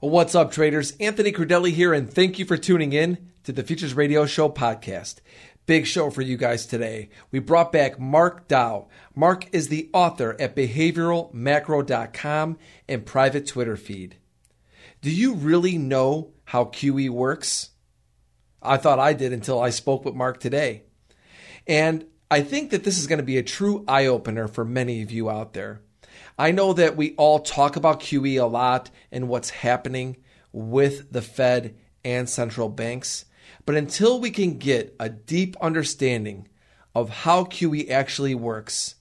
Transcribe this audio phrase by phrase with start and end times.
[0.00, 0.92] What's up, traders?
[1.00, 5.16] Anthony Crudele here, and thank you for tuning in to the Futures Radio Show podcast.
[5.66, 7.08] Big show for you guys today.
[7.32, 8.86] We brought back Mark Dow.
[9.16, 12.58] Mark is the author at behavioralmacro.com
[12.88, 14.18] and private Twitter feed.
[15.02, 17.70] Do you really know how QE works?
[18.62, 20.84] I thought I did until I spoke with Mark today.
[21.66, 25.02] And I think that this is going to be a true eye opener for many
[25.02, 25.82] of you out there.
[26.38, 30.18] I know that we all talk about QE a lot and what's happening
[30.52, 31.74] with the Fed
[32.04, 33.24] and central banks,
[33.66, 36.46] but until we can get a deep understanding
[36.94, 38.94] of how QE actually works,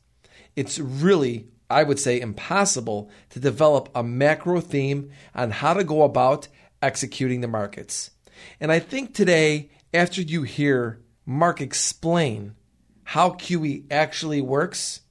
[0.55, 6.01] it's really, I would say, impossible to develop a macro theme on how to go
[6.01, 6.47] about
[6.81, 8.11] executing the markets.
[8.59, 12.55] And I think today, after you hear Mark explain
[13.03, 15.01] how QE actually works,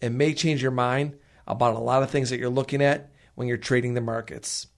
[0.00, 1.16] it may change your mind
[1.48, 4.68] about a lot of things that you're looking at when you're trading the markets.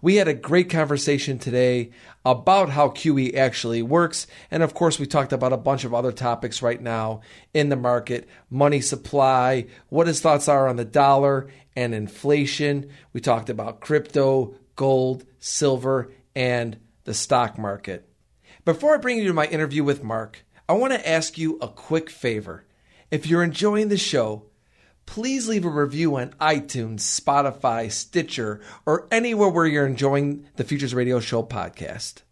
[0.00, 1.90] We had a great conversation today
[2.24, 4.26] about how QE actually works.
[4.50, 7.20] And of course, we talked about a bunch of other topics right now
[7.54, 12.90] in the market money supply, what his thoughts are on the dollar and inflation.
[13.12, 18.08] We talked about crypto, gold, silver, and the stock market.
[18.64, 21.68] Before I bring you to my interview with Mark, I want to ask you a
[21.68, 22.64] quick favor.
[23.10, 24.45] If you're enjoying the show,
[25.06, 30.94] please leave a review on iTunes, Spotify, Stitcher, or anywhere where you're enjoying the Futures
[30.94, 32.22] Radio Show podcast.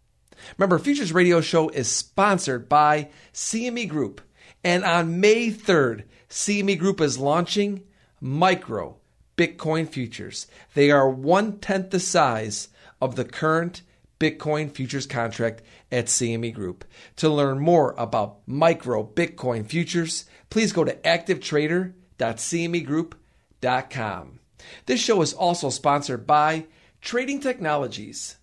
[0.57, 4.21] Remember, Futures Radio Show is sponsored by CME Group.
[4.63, 7.83] And on May 3rd, CME Group is launching
[8.19, 8.97] Micro
[9.37, 10.47] Bitcoin Futures.
[10.73, 12.69] They are one tenth the size
[13.01, 13.81] of the current
[14.19, 16.85] Bitcoin futures contract at CME Group.
[17.17, 24.39] To learn more about Micro Bitcoin Futures, please go to activetrader.com www.cmegroup.com.
[24.85, 26.65] This show is also sponsored by
[27.01, 28.37] Trading Technologies,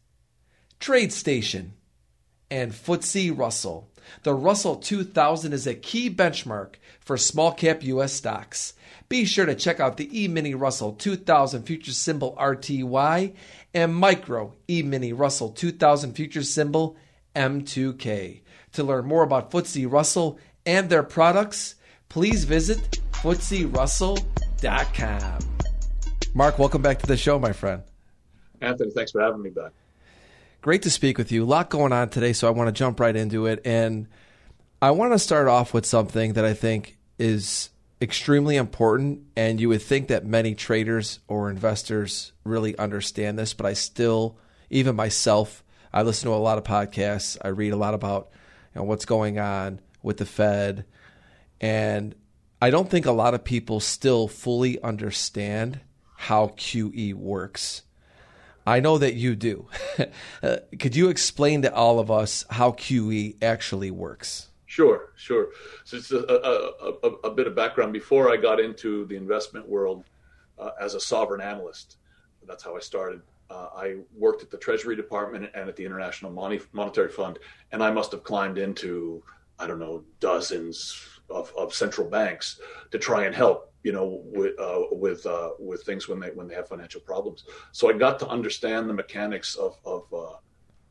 [0.80, 1.70] TradeStation,
[2.50, 3.88] and FTSE Russell.
[4.24, 8.12] The Russell 2000 is a key benchmark for small cap U.S.
[8.12, 8.74] stocks.
[9.08, 13.34] Be sure to check out the E Mini Russell 2000 future symbol RTY
[13.74, 16.96] and Micro E Mini Russell 2000 future symbol
[17.34, 18.42] M2K.
[18.72, 21.74] To learn more about FTSE Russell and their products,
[22.08, 25.38] please visit FTSERussell.com.
[26.34, 27.84] Mark, welcome back to the show, my friend.
[28.60, 29.70] Anthony, thanks for having me back.
[30.60, 31.44] Great to speak with you.
[31.44, 33.60] A lot going on today, so I want to jump right into it.
[33.64, 34.08] And
[34.80, 39.20] I want to start off with something that I think is extremely important.
[39.36, 44.36] And you would think that many traders or investors really understand this, but I still,
[44.68, 45.62] even myself,
[45.92, 47.36] I listen to a lot of podcasts.
[47.40, 48.30] I read a lot about
[48.74, 50.86] you know, what's going on with the Fed.
[51.60, 52.16] And
[52.62, 55.80] I don't think a lot of people still fully understand
[56.14, 57.82] how QE works.
[58.64, 59.66] I know that you do.
[60.42, 64.48] Uh, could you explain to all of us how QE actually works?
[64.66, 65.50] Sure, sure.
[65.84, 67.92] So it's a, a, a, a bit of background.
[67.92, 70.04] Before I got into the investment world
[70.58, 71.98] uh, as a sovereign analyst,
[72.44, 73.22] that's how I started.
[73.50, 77.38] Uh, I worked at the Treasury Department and at the International Monetary Fund,
[77.70, 79.22] and I must have climbed into,
[79.60, 82.60] I don't know, dozens, of, of central banks
[82.90, 86.46] to try and help you know with uh, with uh, with things when they when
[86.46, 87.44] they have financial problems.
[87.72, 90.36] So I got to understand the mechanics of of uh,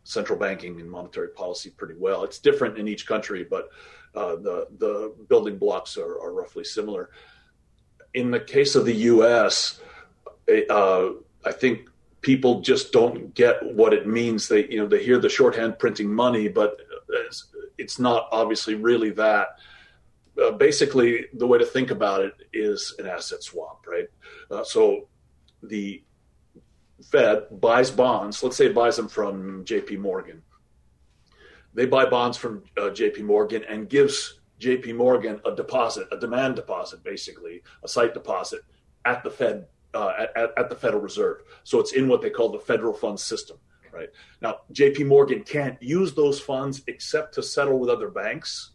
[0.03, 2.23] central banking and monetary policy pretty well.
[2.23, 3.69] It's different in each country, but
[4.15, 7.11] uh, the the building blocks are, are, roughly similar.
[8.13, 9.79] In the case of the U.S.,
[10.69, 11.09] uh,
[11.45, 14.49] I think people just don't get what it means.
[14.49, 16.77] They you know they hear the shorthand printing money, but
[17.09, 17.47] it's,
[17.77, 19.59] it's not obviously really that
[20.41, 24.07] uh, basically the way to think about it is an asset swap, right?
[24.49, 25.07] Uh, so
[25.63, 26.03] the
[27.11, 28.43] Fed buys bonds.
[28.43, 29.97] Let's say it buys them from J.P.
[29.97, 30.41] Morgan.
[31.73, 33.23] They buy bonds from uh, J.P.
[33.23, 34.93] Morgan and gives J.P.
[34.93, 38.61] Morgan a deposit, a demand deposit, basically a sight deposit
[39.05, 41.41] at the Fed uh, at, at the Federal Reserve.
[41.63, 43.57] So it's in what they call the federal funds system
[43.91, 44.09] right?
[44.41, 48.71] Now, JP Morgan can't use those funds except to settle with other banks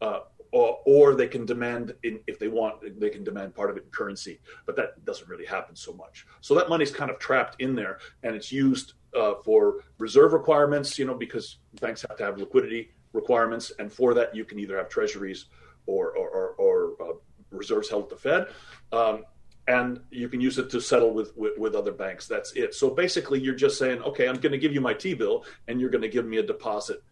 [0.00, 0.20] uh,
[0.52, 3.84] or, or they can demand in, if they want they can demand part of it
[3.84, 6.26] in currency but that doesn't really happen so much.
[6.40, 10.98] So that money's kind of trapped in there and it's used uh, for reserve requirements
[10.98, 14.76] you know because banks have to have liquidity requirements and for that you can either
[14.76, 15.46] have treasuries
[15.86, 17.14] or or, or, or uh,
[17.50, 18.48] reserves held at the fed
[18.92, 19.24] um,
[19.66, 22.26] and you can use it to settle with, with, with other banks.
[22.26, 22.74] That's it.
[22.74, 25.90] So basically you're just saying okay i'm going to give you my t-bill and you're
[25.90, 27.02] going to give me a deposit.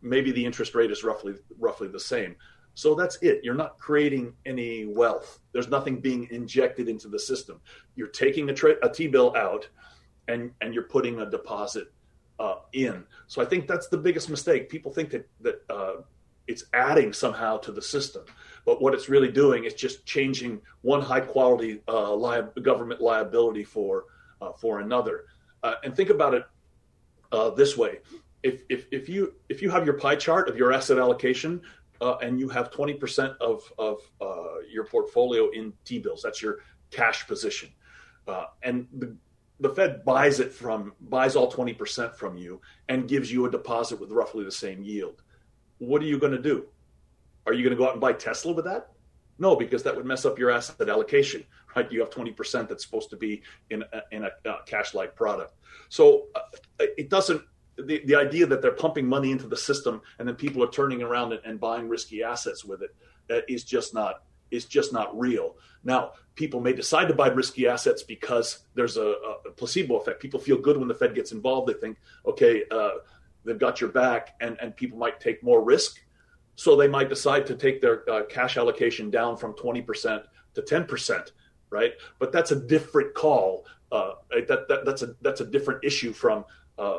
[0.00, 2.36] Maybe the interest rate is roughly roughly the same
[2.74, 3.40] so that's it.
[3.42, 5.40] You're not creating any wealth.
[5.52, 7.60] There's nothing being injected into the system.
[7.96, 9.68] You're taking a, tra- a T bill out
[10.28, 11.92] and and you're putting a deposit
[12.38, 13.04] uh, in.
[13.26, 14.68] So I think that's the biggest mistake.
[14.68, 15.94] People think that that uh,
[16.46, 18.24] it's adding somehow to the system,
[18.64, 23.64] but what it's really doing is just changing one high quality uh, li- government liability
[23.64, 24.04] for
[24.40, 25.24] uh, for another.
[25.62, 26.44] Uh, and think about it
[27.30, 27.98] uh, this way:
[28.42, 31.60] if, if if you if you have your pie chart of your asset allocation.
[32.02, 36.20] Uh, and you have 20% of, of uh, your portfolio in T bills.
[36.20, 36.58] That's your
[36.90, 37.70] cash position.
[38.26, 39.16] Uh, and the
[39.60, 44.00] the Fed buys it from buys all 20% from you and gives you a deposit
[44.00, 45.22] with roughly the same yield.
[45.78, 46.66] What are you going to do?
[47.46, 48.90] Are you going to go out and buy Tesla with that?
[49.38, 51.44] No, because that would mess up your asset allocation,
[51.76, 51.90] right?
[51.92, 55.54] You have 20% that's supposed to be in a, in a, a cash-like product.
[55.88, 56.40] So uh,
[56.78, 57.42] it doesn't
[57.76, 61.02] the, the idea that they're pumping money into the system and then people are turning
[61.02, 62.94] around and, and buying risky assets with it
[63.30, 65.56] uh, is just not is just not real.
[65.82, 69.14] Now, people may decide to buy risky assets because there's a,
[69.46, 70.20] a placebo effect.
[70.20, 71.68] People feel good when the Fed gets involved.
[71.68, 71.96] They think,
[72.26, 72.90] okay, uh,
[73.44, 76.00] they've got your back, and, and people might take more risk.
[76.54, 80.22] So they might decide to take their uh, cash allocation down from 20%
[80.54, 81.30] to 10%,
[81.70, 81.94] right?
[82.18, 83.64] But that's a different call.
[83.90, 86.44] Uh, that, that, that's, a, that's a different issue from
[86.78, 86.98] uh,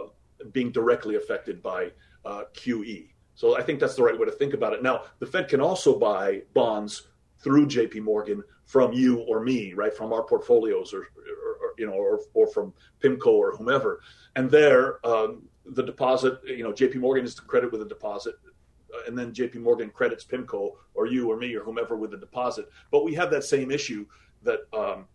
[0.52, 1.92] being directly affected by
[2.26, 3.10] uh, QE.
[3.36, 4.84] So I think that's the right way to think about it.
[4.84, 7.08] Now, the Fed can also buy bonds
[7.40, 9.94] through JP Morgan from you or me, right?
[9.94, 14.02] From our portfolios or, or, or you know, or, or from PIMCO or whomever.
[14.36, 18.36] And there, um, the deposit, you know, JP Morgan is to credit with a deposit.
[18.94, 22.18] Uh, and then JP Morgan credits PIMCO or you or me or whomever with a
[22.18, 22.70] deposit.
[22.92, 24.06] But we have that same issue
[24.44, 25.06] that um,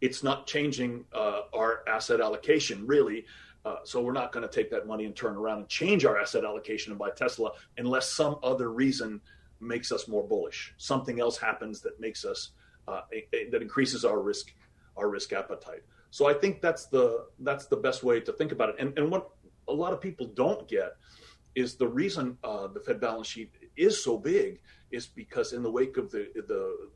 [0.00, 3.24] it's not changing uh, our asset allocation really.
[3.64, 6.18] Uh, so we're not going to take that money and turn around and change our
[6.18, 9.20] asset allocation and buy Tesla unless some other reason
[9.60, 10.74] makes us more bullish.
[10.78, 12.50] Something else happens that makes us
[12.88, 14.52] uh, a, a, that increases our risk
[14.96, 15.82] our risk appetite.
[16.10, 18.76] So I think that's the that's the best way to think about it.
[18.78, 19.30] And and what
[19.68, 20.96] a lot of people don't get
[21.54, 24.60] is the reason uh, the Fed balance sheet is so big
[24.90, 26.90] is because in the wake of the the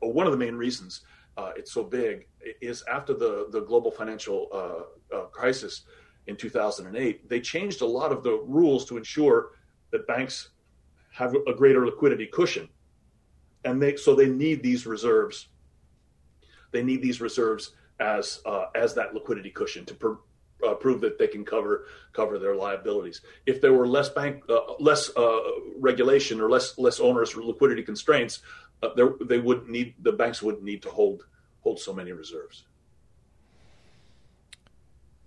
[0.00, 1.00] one of the main reasons
[1.36, 2.26] uh, it's so big
[2.60, 5.82] is after the the global financial uh, uh crisis
[6.26, 9.50] in 2008 they changed a lot of the rules to ensure
[9.90, 10.50] that banks
[11.12, 12.68] have a greater liquidity cushion.
[13.64, 15.48] And they so they need these reserves.
[16.72, 20.12] They need these reserves as uh, as that liquidity cushion to pr-
[20.66, 23.20] uh, prove that they can cover cover their liabilities.
[23.46, 25.40] If there were less bank uh, less uh,
[25.78, 28.40] regulation or less less onerous liquidity constraints,
[28.82, 28.88] uh,
[29.20, 31.26] they wouldn't need the banks wouldn't need to hold
[31.60, 32.64] hold so many reserves.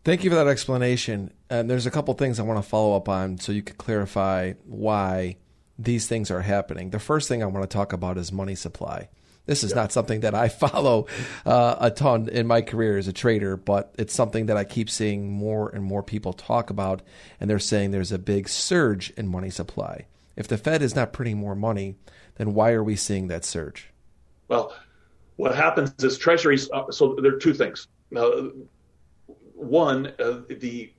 [0.05, 1.33] Thank you for that explanation.
[1.49, 4.53] And there's a couple things I want to follow up on so you could clarify
[4.63, 5.37] why
[5.79, 6.91] these things are happening.
[6.91, 9.09] The first thing I want to talk about is money supply.
[9.47, 11.07] This is not something that I follow
[11.43, 14.91] uh, a ton in my career as a trader, but it's something that I keep
[14.91, 17.01] seeing more and more people talk about,
[17.39, 20.05] and they're saying there's a big surge in money supply.
[20.35, 21.95] If the Fed is not printing more money,
[22.35, 23.89] then why are we seeing that surge?
[24.49, 24.75] Well,
[25.37, 26.69] what happens is treasuries.
[26.71, 27.87] Uh, so there are two things.
[28.15, 28.49] Uh,
[29.55, 30.13] one,
[30.49, 30.93] the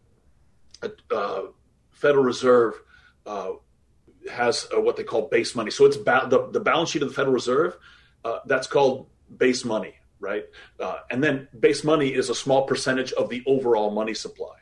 [1.10, 1.42] uh,
[1.90, 2.74] Federal Reserve
[3.26, 3.52] uh,
[4.30, 5.70] has uh, what they call base money.
[5.70, 7.76] So it's ba- the, the balance sheet of the Federal Reserve.
[8.24, 10.44] Uh, that's called base money, right?
[10.80, 14.56] Uh, and then base money is a small percentage of the overall money supply.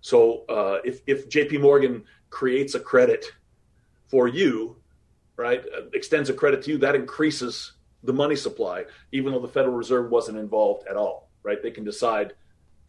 [0.00, 1.58] So uh, if if J.P.
[1.58, 3.26] Morgan creates a credit
[4.08, 4.76] for you,
[5.36, 9.48] right, uh, extends a credit to you, that increases the money supply, even though the
[9.48, 11.62] Federal Reserve wasn't involved at all, right?
[11.62, 12.32] They can decide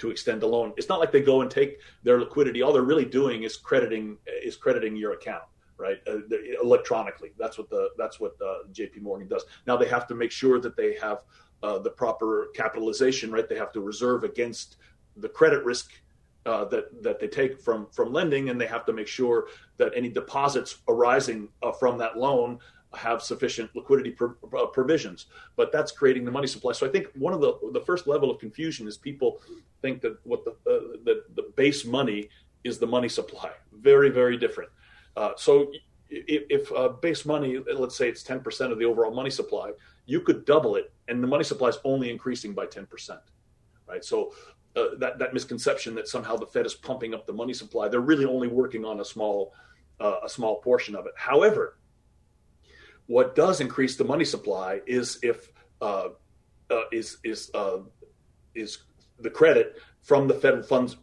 [0.02, 0.74] to extend a loan.
[0.78, 2.62] It's not like they go and take their liquidity.
[2.62, 5.44] All they're really doing is crediting is crediting your account
[5.78, 5.98] right?
[6.08, 6.20] Uh,
[6.62, 7.32] electronically.
[7.40, 9.00] That's what the that's what uh, J.P.
[9.00, 9.46] Morgan does.
[9.66, 11.24] Now they have to make sure that they have
[11.64, 13.50] uh, the proper capitalization, right?
[13.50, 14.78] They have to reserve against
[15.18, 15.92] the credit risk
[16.46, 19.92] uh, that that they take from from lending, and they have to make sure that
[19.96, 22.60] any deposits arising uh, from that loan
[22.94, 25.28] have sufficient liquidity uh, provisions.
[25.56, 26.74] But that's creating the money supply.
[26.74, 29.42] So I think one of the the first level of confusion is people
[29.82, 30.56] think that what the
[31.06, 32.30] the, the base money
[32.64, 33.52] is the money supply.
[33.74, 34.70] Very very different.
[35.16, 35.72] Uh, so
[36.10, 39.72] if, if uh, base money, let's say it's 10% of the overall money supply,
[40.06, 43.18] you could double it, and the money supply is only increasing by 10%.
[43.88, 44.04] Right.
[44.04, 44.34] So
[44.76, 48.00] uh, that that misconception that somehow the Fed is pumping up the money supply, they're
[48.00, 49.54] really only working on a small
[50.00, 51.14] uh, a small portion of it.
[51.16, 51.78] However,
[53.08, 56.10] what does increase the money supply is if uh,
[56.70, 57.52] uh, is is
[58.56, 58.80] is
[59.20, 60.98] the credit from the federal funds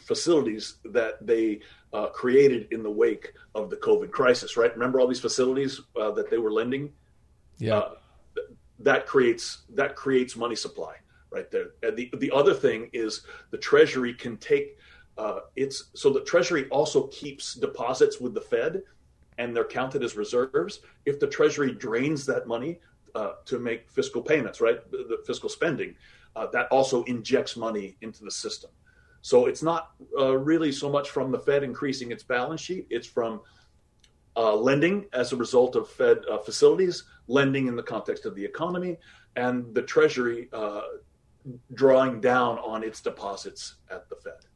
[0.00, 1.60] facilities that they
[1.92, 4.72] uh, created in the wake of the COVID crisis, right?
[4.72, 6.92] Remember all these facilities uh, that they were lending?
[7.58, 7.78] Yeah.
[7.78, 7.90] Uh,
[8.80, 10.94] that creates that creates money supply,
[11.30, 11.70] right there.
[11.82, 14.78] And the the other thing is the Treasury can take
[15.18, 18.82] uh, it's so the Treasury also keeps deposits with the Fed,
[19.38, 20.80] and they're counted as reserves.
[21.06, 22.80] If the Treasury drains that money
[23.14, 25.94] uh, to make fiscal payments, right, the, the fiscal spending,
[26.36, 28.70] uh, that also injects money into the system.
[29.22, 33.06] So it's not uh, really so much from the Fed increasing its balance sheet; it's
[33.06, 33.40] from
[34.36, 38.44] uh, lending as a result of Fed uh, facilities, lending in the context of the
[38.44, 38.96] economy,
[39.36, 40.82] and the Treasury uh,
[41.74, 44.47] drawing down on its deposits at the Fed.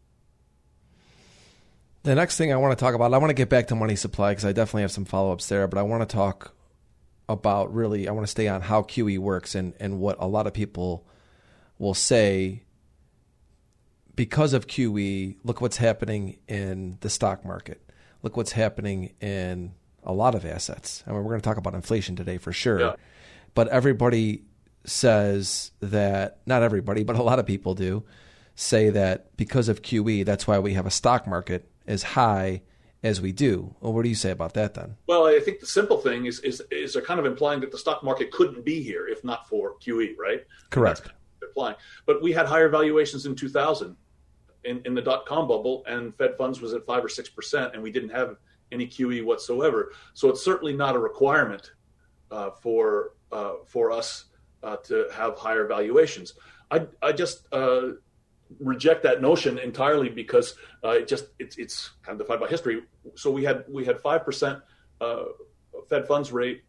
[2.04, 3.94] The next thing I want to talk about, I want to get back to money
[3.94, 6.54] supply because I definitely have some follow ups there, but I want to talk
[7.28, 10.46] about really, I want to stay on how QE works and, and what a lot
[10.46, 11.06] of people
[11.78, 12.64] will say
[14.14, 17.80] because of QE, look what's happening in the stock market.
[18.22, 19.72] Look what's happening in
[20.04, 21.02] a lot of assets.
[21.06, 22.80] I mean, we're going to talk about inflation today for sure.
[22.80, 22.94] Yeah.
[23.54, 24.42] But everybody
[24.84, 28.04] says that, not everybody, but a lot of people do
[28.54, 32.62] say that because of QE, that's why we have a stock market as high
[33.02, 33.74] as we do.
[33.80, 34.96] Well, what do you say about that then?
[35.06, 37.78] Well, I think the simple thing is is is they're kind of implying that the
[37.78, 40.44] stock market couldn't be here if not for QE, right?
[40.70, 41.10] Correct.
[41.42, 43.96] Implying, but we had higher valuations in 2000
[44.64, 47.74] in, in the dot com bubble, and Fed funds was at five or six percent,
[47.74, 48.36] and we didn't have
[48.70, 49.92] any QE whatsoever.
[50.14, 51.72] So it's certainly not a requirement
[52.30, 54.26] uh, for uh, for us
[54.62, 56.34] uh, to have higher valuations.
[56.70, 57.92] I I just uh,
[58.60, 60.54] reject that notion entirely because
[60.84, 62.82] uh, it just it's it's kind of defined by history.
[63.14, 64.60] So we had we had five percent
[65.00, 65.24] uh,
[65.88, 66.62] Fed funds rate,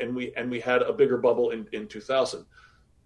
[0.00, 2.44] and we and we had a bigger bubble in in 2000.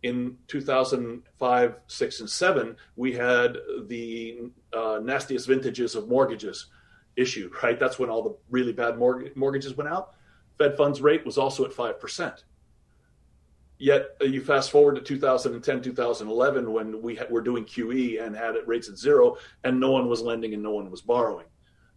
[0.03, 6.69] In 2005, six, and seven, we had the uh, nastiest vintages of mortgages
[7.17, 7.53] issued.
[7.63, 10.15] Right, that's when all the really bad mortgage, mortgages went out.
[10.57, 12.45] Fed funds rate was also at five percent.
[13.81, 18.55] Yet uh, you fast forward to 2010, 2011, when we were doing QE and had
[18.67, 21.47] rates at zero, and no one was lending and no one was borrowing,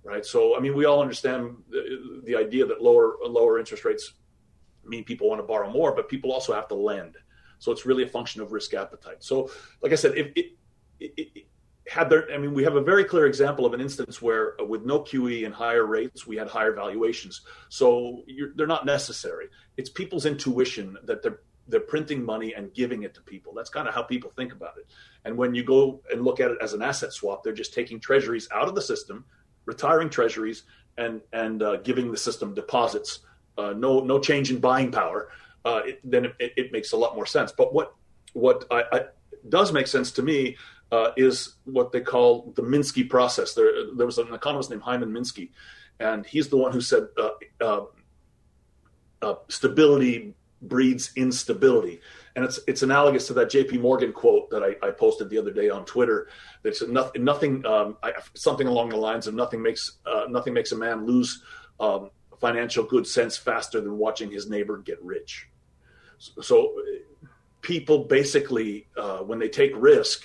[0.01, 0.25] right?
[0.25, 4.13] So, I mean, we all understand the, the idea that lower lower interest rates
[4.85, 7.17] mean people want to borrow more, but people also have to lend.
[7.59, 9.21] So it's really a function of risk appetite.
[9.21, 10.45] So, like I said, if it,
[11.01, 11.45] it, it
[11.85, 14.63] had there, I mean, we have a very clear example of an instance where, uh,
[14.63, 17.41] with no QE and higher rates, we had higher valuations.
[17.67, 18.23] So
[18.55, 19.47] they're not necessary.
[19.75, 23.53] It's people's intuition that they're they're printing money and giving it to people.
[23.53, 24.87] That's kind of how people think about it.
[25.25, 27.99] And when you go and look at it as an asset swap, they're just taking
[27.99, 29.25] treasuries out of the system,
[29.65, 30.63] retiring treasuries,
[30.97, 33.19] and and uh, giving the system deposits.
[33.57, 35.29] Uh, no no change in buying power.
[35.65, 37.53] Uh, it, then it, it, makes a lot more sense.
[37.53, 37.93] But what
[38.33, 39.01] what I, I,
[39.47, 40.57] does make sense to me
[40.91, 43.53] uh, is what they call the Minsky process.
[43.53, 45.51] There there was an economist named Hyman Minsky,
[45.99, 47.07] and he's the one who said
[47.61, 47.85] uh,
[49.21, 50.33] uh, stability
[50.67, 52.01] breeds instability.
[52.35, 53.77] And it's it's analogous to that J.P.
[53.77, 56.29] Morgan quote that I, I posted the other day on Twitter.
[56.63, 60.71] That's nothing, nothing um, I, something along the lines of nothing makes uh, nothing makes
[60.71, 61.43] a man lose
[61.79, 65.47] um, financial good sense faster than watching his neighbor get rich.
[66.17, 66.75] So, so
[67.61, 70.23] people basically, uh, when they take risk,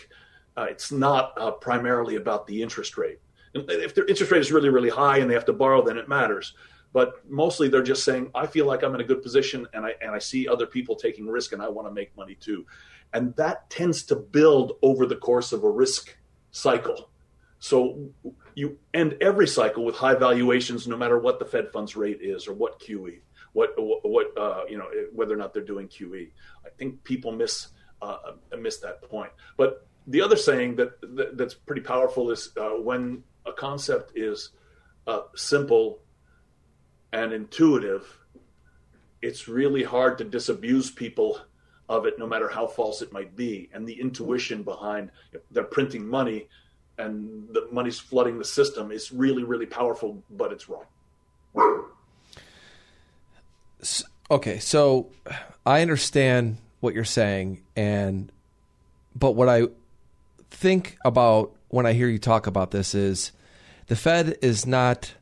[0.57, 3.19] uh, it's not uh, primarily about the interest rate.
[3.55, 6.09] If their interest rate is really really high and they have to borrow, then it
[6.09, 6.55] matters
[6.93, 9.93] but mostly they're just saying i feel like i'm in a good position and i
[10.01, 12.65] and i see other people taking risk and i want to make money too.
[13.13, 16.15] And that tends to build over the course of a risk
[16.51, 17.11] cycle.
[17.59, 18.11] So
[18.55, 22.47] you end every cycle with high valuations no matter what the fed funds rate is
[22.47, 23.21] or what qe
[23.53, 26.31] what what uh, you know whether or not they're doing qe
[26.65, 27.69] i think people miss
[28.03, 28.17] uh,
[28.59, 29.31] miss that point.
[29.57, 34.51] But the other saying that, that that's pretty powerful is uh, when a concept is
[35.07, 36.01] uh, simple
[37.13, 38.19] and intuitive,
[39.23, 41.39] it's really hard to disabuse people
[41.89, 43.71] of it, no matter how false it might be.
[43.73, 45.11] And the intuition behind
[45.51, 46.49] they're printing money
[46.99, 50.85] and the money's flooding the system is really, really powerful, but it's wrong.
[54.31, 55.11] Okay, so
[55.65, 58.31] I understand what you're saying, and
[59.15, 59.69] but what I
[60.51, 63.33] think about when I hear you talk about this is
[63.87, 65.15] the Fed is not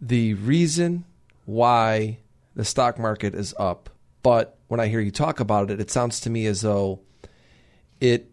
[0.00, 1.04] the reason
[1.44, 2.18] why
[2.54, 3.90] the stock market is up.
[4.22, 7.00] But when I hear you talk about it, it sounds to me as though
[8.00, 8.30] it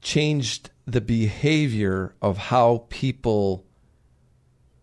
[0.00, 3.64] changed the behavior of how people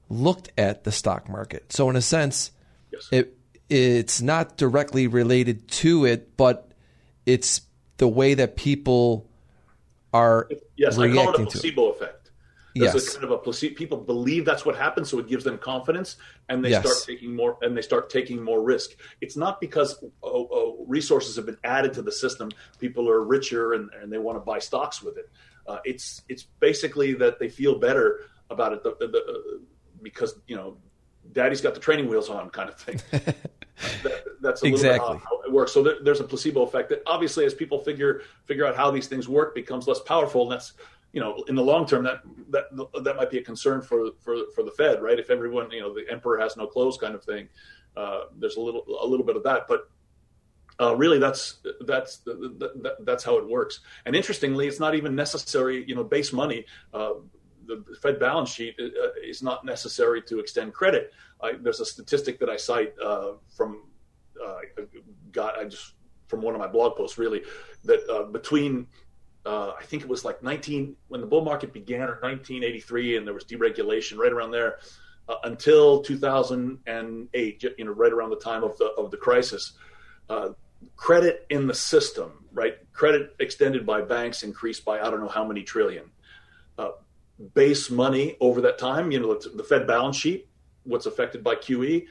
[0.09, 1.71] looked at the stock market.
[1.71, 2.51] So in a sense,
[2.91, 3.09] yes.
[3.11, 3.37] it
[3.69, 6.71] it's not directly related to it, but
[7.25, 7.61] it's
[7.97, 9.29] the way that people
[10.13, 12.22] are yes, reacting I call it a placebo effect.
[12.75, 13.09] There's Yes.
[13.09, 13.75] a kind of a placebo.
[13.75, 16.17] People believe that's what happens, so it gives them confidence,
[16.49, 16.81] and they Yes.
[16.83, 18.91] start taking more and they start taking more risk.
[19.21, 22.49] It's not because oh, oh, resources have been added to the system.
[22.79, 25.29] People are richer and, and they want to buy stocks with it.
[25.67, 29.57] Uh, it's it's basically that they feel better about it the, the, the, uh,
[30.01, 30.77] because you know,
[31.31, 32.99] daddy's got the training wheels on, kind of thing.
[34.03, 34.99] that, that's a Exactly.
[34.99, 35.71] little bit how it works.
[35.71, 39.07] So there, there's a placebo effect that obviously, as people figure figure out how these
[39.07, 40.73] things work, becomes less powerful, and that's
[41.13, 42.65] you know, in the long term, that that
[43.03, 45.19] that might be a concern for for for the Fed, right?
[45.19, 47.47] If everyone, you know, the emperor has no clothes, kind of thing.
[47.95, 49.89] Uh, there's a little a little bit of that, but
[50.81, 53.81] uh, really, that's that's that, that's how it works.
[54.05, 55.85] And interestingly, it's not even necessary.
[55.87, 56.65] You know, base money.
[56.93, 57.13] Uh,
[57.65, 61.13] the Fed balance sheet uh, is not necessary to extend credit.
[61.41, 63.83] I, there's a statistic that I cite uh, from
[64.43, 64.57] uh,
[65.31, 65.93] got I just
[66.27, 67.43] from one of my blog posts really
[67.83, 68.87] that uh, between
[69.45, 73.27] uh, I think it was like 19 when the bull market began or 1983 and
[73.27, 74.79] there was deregulation right around there
[75.27, 79.73] uh, until 2008 you know right around the time of the of the crisis.
[80.29, 80.49] Uh,
[80.95, 82.75] credit in the system right?
[82.93, 86.05] Credit extended by banks increased by I don't know how many trillion.
[86.77, 86.91] Uh,
[87.53, 90.47] base money over that time you know the Fed balance sheet
[90.83, 92.05] what's affected by QE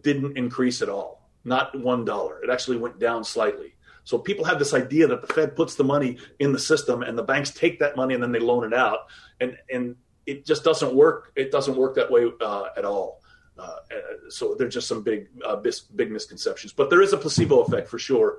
[0.00, 1.28] didn't increase at all.
[1.44, 2.42] Not one dollar.
[2.42, 5.84] It actually went down slightly so people have this idea that the Fed puts the
[5.84, 8.74] money in the system and the banks take that money and then they loan it
[8.74, 9.00] out,
[9.40, 9.96] and and
[10.26, 11.32] it just doesn't work.
[11.36, 13.22] It doesn't work that way uh, at all.
[13.58, 13.76] Uh,
[14.28, 15.56] so there's just some big uh,
[15.96, 18.38] big misconceptions, but there is a placebo effect for sure,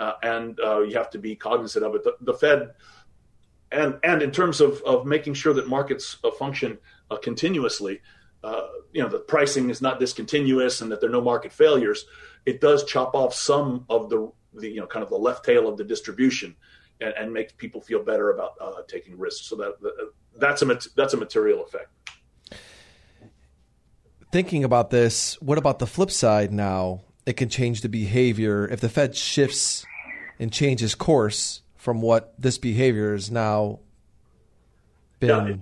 [0.00, 2.02] uh, and uh, you have to be cognizant of it.
[2.02, 2.70] The, the, Fed,
[3.70, 6.78] and and in terms of of making sure that markets uh, function
[7.22, 8.00] continuously.
[8.92, 12.06] you know the pricing is not discontinuous and that there are no market failures.
[12.46, 15.68] It does chop off some of the the you know kind of the left tail
[15.68, 16.54] of the distribution
[17.00, 19.46] and, and makes people feel better about uh, taking risks.
[19.46, 21.88] So that, that that's a that's a material effect.
[24.32, 26.52] Thinking about this, what about the flip side?
[26.52, 29.86] Now it can change the behavior if the Fed shifts
[30.40, 33.78] and changes course from what this behavior is now
[35.20, 35.46] been.
[35.46, 35.56] Yeah.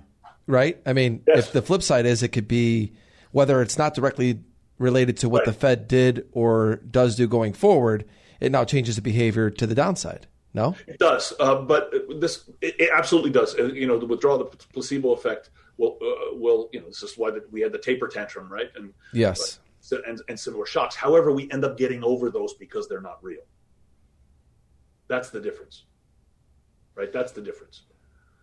[0.47, 0.81] Right?
[0.85, 1.47] I mean, Yes.
[1.47, 2.93] if the flip side is, it could be
[3.31, 4.39] whether it's not directly
[4.79, 5.45] related to what Right.
[5.45, 8.05] the Fed did or does do going forward.
[8.43, 10.27] It now changes the behavior to the downside.
[10.53, 10.75] No.
[10.85, 13.55] It does, uh, but this it, it absolutely does.
[13.57, 17.31] You know, the withdrawal, the placebo effect will uh, will you know this is why
[17.31, 18.69] the, we had the taper tantrum, right?
[18.75, 19.59] And Yes.
[19.79, 20.95] so- and, and similar shocks.
[20.95, 23.41] However, we end up getting over those because they're not real.
[25.07, 25.83] That's the difference,
[26.95, 27.11] right?
[27.11, 27.83] That's the difference.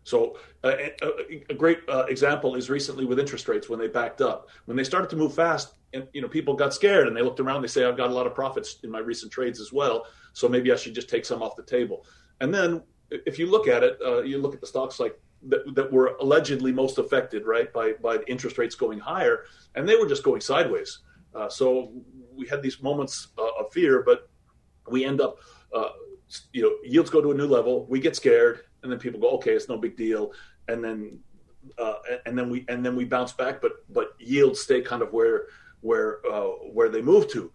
[0.04, 4.20] So uh, a, a great uh, example is recently with interest rates when they backed
[4.20, 4.48] up.
[4.66, 7.40] When they started to move fast, and you know people got scared and they looked
[7.40, 7.62] around.
[7.62, 10.48] They say, "I've got a lot of profits in my recent trades as well, so
[10.48, 12.06] maybe I should just take some off the table."
[12.40, 15.74] And then if you look at it, uh, you look at the stocks like that,
[15.74, 19.96] that were allegedly most affected, right, by by the interest rates going higher, and they
[19.96, 21.00] were just going sideways.
[21.34, 21.92] Uh, so
[22.34, 24.28] we had these moments uh, of fear, but
[24.88, 25.38] we end up,
[25.74, 25.90] uh,
[26.52, 27.86] you know, yields go to a new level.
[27.86, 30.32] We get scared, and then people go, "Okay, it's no big deal,"
[30.68, 31.20] and then
[31.78, 31.94] uh,
[32.26, 35.46] and then we and then we bounce back, but but yields stay kind of where
[35.80, 37.52] where uh, where they move to.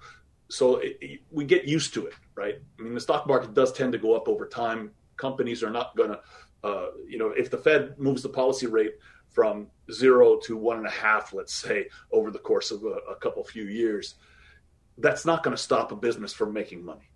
[0.49, 2.55] So it, it- we get used to it, right?
[2.79, 4.91] I mean, the stock market does tend to go up over time.
[5.17, 6.19] Companies are not going to,
[6.63, 8.93] uh, you know, if the Fed moves the policy rate
[9.29, 13.15] from zero to one and a half, let's say, over the course of a, a
[13.15, 14.15] couple few years,
[14.97, 17.09] that's not going to stop a business from making money,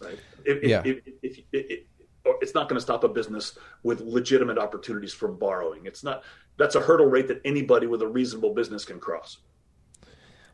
[0.00, 0.18] right?
[0.44, 0.82] If, Yeah.
[0.84, 1.80] if, if, if, if,
[2.24, 5.86] or it's not going to stop a business with legitimate opportunities from borrowing.
[5.86, 6.24] It's not.
[6.56, 9.38] That's a hurdle rate that anybody with a reasonable business can cross.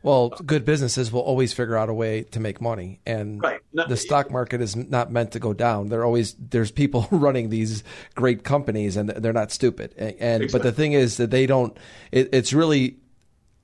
[0.05, 3.59] Well, good businesses will always figure out a way to make money, and Right.
[3.73, 5.89] No- the stock market is not meant to go down.
[5.89, 9.95] There always there's people running these great companies, and they're not stupid.
[9.97, 11.75] And, and but the thing is that they don't.
[12.11, 12.97] It, it's really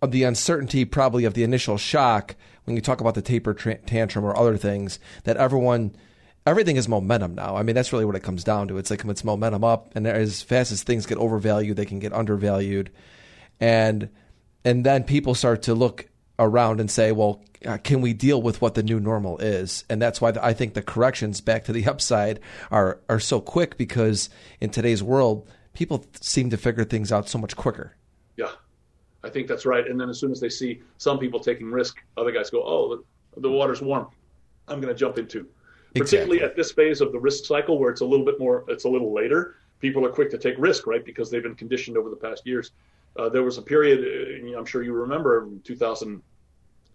[0.06, 4.26] the uncertainty, probably of the initial shock when you talk about the taper tra- tantrum
[4.26, 5.96] or other things that everyone.
[6.48, 7.56] Everything is momentum now.
[7.56, 8.80] I mean, that's really what it comes down to.
[8.80, 12.14] It's like it's momentum up, and as fast as things get overvalued, they can get
[12.14, 12.90] undervalued,
[13.60, 14.10] and
[14.66, 16.08] and then people start to look
[16.42, 19.86] around and say, well, uh, can we deal with what the new normal is?
[19.90, 22.40] And that's why I think the corrections back to the upside
[22.72, 27.38] are are so quick because in today's world, people seem to figure things out so
[27.38, 27.96] much quicker.
[28.36, 28.52] Yeah,
[29.24, 29.88] I think that's right.
[29.88, 33.04] And then as soon as they see some people taking risk, other guys go, "Oh,
[33.36, 34.08] the, the water's warm.
[34.68, 35.48] I'm going to jump into."
[35.94, 36.02] Exactly.
[36.02, 38.86] Particularly at this phase of the risk cycle, where it's a little bit more, it's
[38.86, 39.56] a little later.
[39.82, 41.04] People are quick to take risk, right?
[41.04, 42.72] Because they've been conditioned over the past years.
[43.18, 46.22] Uh, there was a period, uh, I'm sure you remember, 2000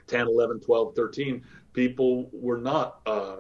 [0.07, 1.43] 10, 11, 12, 13,
[1.73, 3.37] people were not uh,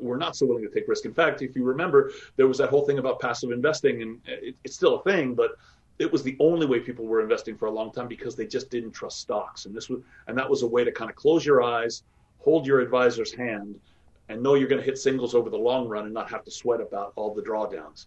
[0.00, 1.04] were not so willing to take risk.
[1.04, 4.54] In fact, if you remember, there was that whole thing about passive investing, and it,
[4.64, 5.52] it's still a thing, but
[5.98, 8.70] it was the only way people were investing for a long time because they just
[8.70, 11.44] didn't trust stocks, and this was and that was a way to kind of close
[11.44, 12.04] your eyes,
[12.38, 13.80] hold your advisor's hand,
[14.28, 16.50] and know you're going to hit singles over the long run and not have to
[16.50, 18.06] sweat about all the drawdowns.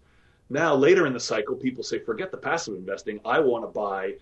[0.49, 3.19] Now, later in the cycle, people say, forget the passive investing.
[3.25, 4.13] I want to buy,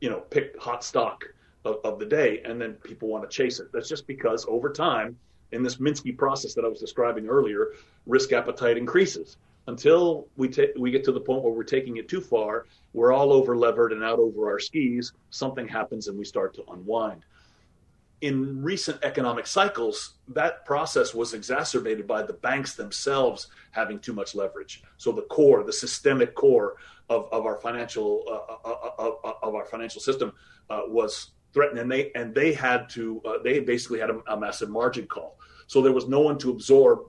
[0.00, 1.24] you know, pick hot stock
[1.64, 3.68] of, of the day, and then people want to chase it.
[3.72, 5.16] That's just because over time,
[5.52, 7.72] in this Minsky process that I was describing earlier,
[8.06, 9.36] risk appetite increases
[9.68, 12.66] until we ta- we get to the point where we're taking it too far.
[12.92, 15.12] We're all over levered and out over our skis.
[15.30, 17.24] Something happens and we start to unwind.
[18.22, 24.34] In recent economic cycles, that process was exacerbated by the banks themselves having too much
[24.34, 24.82] leverage.
[24.96, 26.76] So the core, the systemic core
[27.08, 30.32] of, of our financial uh, uh, uh, uh of our financial system
[30.70, 34.36] uh, was threatened, and they and they had to uh, they basically had a, a
[34.38, 35.38] massive margin call.
[35.66, 37.00] So there was no one to absorb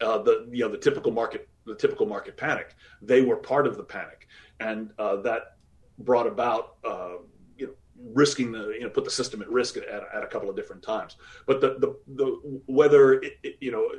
[0.00, 2.74] uh, the you know the typical market the typical market panic.
[3.02, 4.28] They were part of the panic,
[4.60, 5.56] and uh, that
[5.98, 7.16] brought about uh,
[7.56, 7.72] you know
[8.12, 10.82] risking the you know put the system at risk at, at, a couple of different
[10.82, 11.16] times.
[11.46, 13.90] But the the, the whether it, it, you know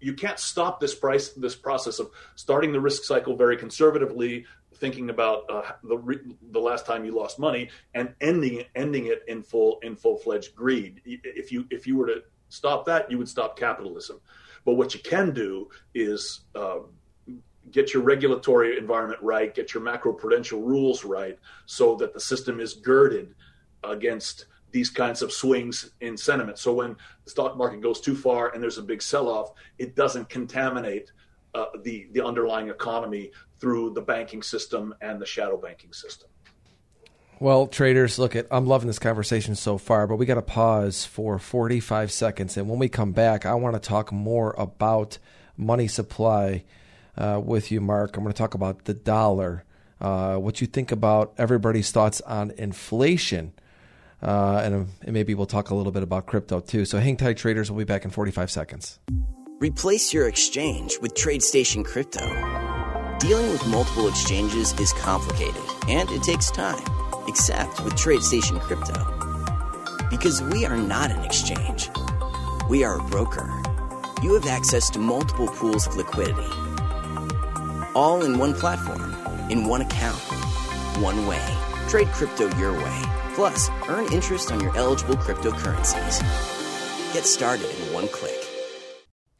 [0.00, 4.46] you can't stop this price this process of starting the risk cycle very conservatively
[4.80, 9.22] thinking about uh, the the last time you lost money and ending it ending it
[9.28, 13.18] in full in full fledged greed if you if you were to stop that you
[13.18, 14.20] would stop capitalism
[14.64, 16.80] but what you can do is uh,
[17.70, 22.60] get your regulatory environment right, get your macro prudential rules right, so that the system
[22.60, 23.34] is girded
[23.84, 26.58] against these kinds of swings in sentiment.
[26.58, 30.28] So when the stock market goes too far and there's a big sell-off, it doesn't
[30.28, 31.10] contaminate
[31.54, 36.28] uh, the the underlying economy through the banking system and the shadow banking system.
[37.38, 41.06] Well, traders, look at I'm loving this conversation so far, but we got to pause
[41.06, 45.16] for 45 seconds, and when we come back, I want to talk more about
[45.56, 46.64] money supply
[47.16, 48.16] uh, with you, Mark.
[48.16, 49.64] I'm going to talk about the dollar,
[50.02, 53.54] uh, what you think about everybody's thoughts on inflation,
[54.22, 56.84] uh, and, and maybe we'll talk a little bit about crypto too.
[56.84, 57.70] So, hang tight, traders.
[57.70, 58.98] We'll be back in 45 seconds.
[59.60, 62.69] Replace your exchange with TradeStation Crypto.
[63.20, 66.82] Dealing with multiple exchanges is complicated and it takes time
[67.28, 68.96] except with TradeStation Crypto.
[70.08, 71.90] Because we are not an exchange,
[72.70, 73.52] we are a broker.
[74.22, 76.48] You have access to multiple pools of liquidity,
[77.94, 79.12] all in one platform,
[79.50, 80.18] in one account,
[81.02, 81.44] one way.
[81.88, 83.02] Trade crypto your way.
[83.34, 86.22] Plus, earn interest on your eligible cryptocurrencies.
[87.12, 88.48] Get started in one click.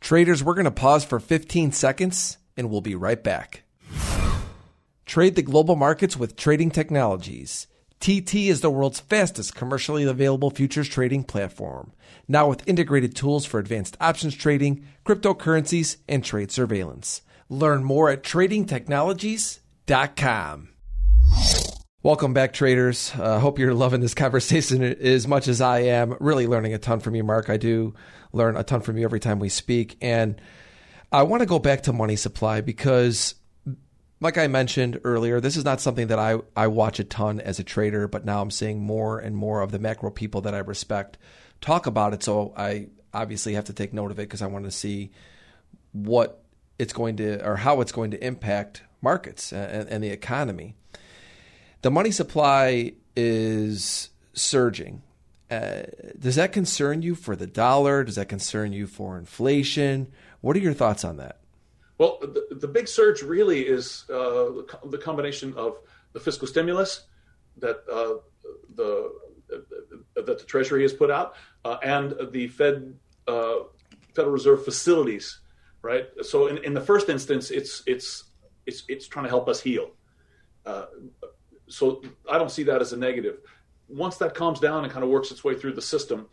[0.03, 3.62] Traders, we're going to pause for 15 seconds and we'll be right back.
[5.11, 7.66] Trade the global markets with trading technologies.
[7.99, 11.92] TT is the world's fastest commercially available futures trading platform,
[12.29, 17.23] now with integrated tools for advanced options trading, cryptocurrencies, and trade surveillance.
[17.49, 20.68] Learn more at tradingtechnologies.com.
[22.05, 23.11] Welcome back, traders.
[23.16, 26.16] I uh, hope you're loving this conversation as much as I am.
[26.20, 27.51] Really learning a ton from you, Mark.
[27.51, 27.96] I do
[28.33, 29.96] learn a ton from you every time we speak.
[30.01, 30.40] And
[31.11, 33.35] I want to go back to money supply because
[34.20, 37.59] like I mentioned earlier, this is not something that I, I watch a ton as
[37.59, 40.59] a trader, but now I'm seeing more and more of the macro people that I
[40.59, 41.16] respect
[41.61, 42.22] talk about it.
[42.22, 45.11] So I obviously have to take note of it because I want to see
[45.92, 46.42] what
[46.78, 50.74] it's going to or how it's going to impact markets and, and the economy.
[51.83, 55.02] The money supply is surging.
[55.50, 55.83] Uh,
[56.18, 58.04] does that concern you for the dollar?
[58.04, 60.12] Does that concern you for inflation?
[60.42, 61.39] What are your thoughts on that?
[62.00, 65.80] Well, the, the big surge really is uh, the combination of
[66.14, 67.02] the fiscal stimulus
[67.58, 68.22] that uh,
[68.74, 69.12] the
[69.52, 69.56] uh,
[70.14, 71.34] that the Treasury has put out
[71.66, 72.94] uh, and the Fed
[73.28, 73.64] uh,
[74.14, 75.40] Federal Reserve facilities,
[75.82, 76.06] right?
[76.22, 78.24] So, in, in the first instance, it's it's
[78.64, 79.90] it's it's trying to help us heal.
[80.64, 80.86] Uh,
[81.68, 83.40] so, I don't see that as a negative.
[83.90, 86.28] Once that calms down and kind of works its way through the system,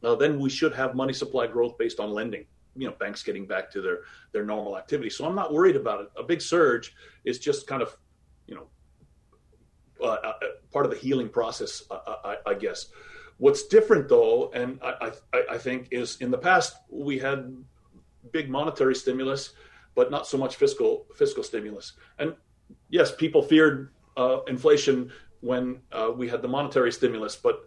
[0.00, 3.70] then we should have money supply growth based on lending you know banks getting back
[3.72, 4.00] to their
[4.32, 5.10] their normal activity.
[5.10, 6.10] So I'm not worried about it.
[6.16, 7.96] A big surge is just kind of
[8.46, 8.68] you know
[10.02, 10.32] uh, uh,
[10.72, 12.86] part of the healing process, uh, I, I, guess.
[13.38, 17.56] What's different though, and I, I, I think, is in the past we had
[18.32, 19.52] big monetary stimulus,
[19.94, 21.92] but not so much fiscal fiscal stimulus.
[22.18, 22.34] And
[22.88, 27.66] yes, people feared uh, inflation when uh, we had the monetary stimulus, but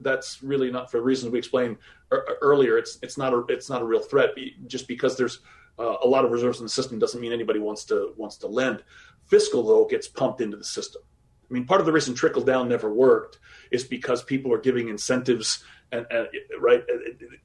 [0.00, 1.78] that's really not for reasons we explained
[2.10, 2.76] earlier.
[2.76, 4.30] It's it's not a it's not a real threat.
[4.66, 5.38] Just because there's
[5.78, 8.48] uh, a lot of reserves in the system doesn't mean anybody wants to wants to
[8.48, 8.82] lend.
[9.24, 11.00] Fiscal though gets pumped into the system.
[11.48, 13.38] I mean, part of the reason trickle down never worked
[13.70, 16.82] is because people are giving incentives and, and, right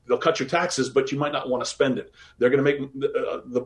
[0.07, 2.71] they'll cut your taxes but you might not want to spend it they're going to
[2.71, 3.65] make uh, the,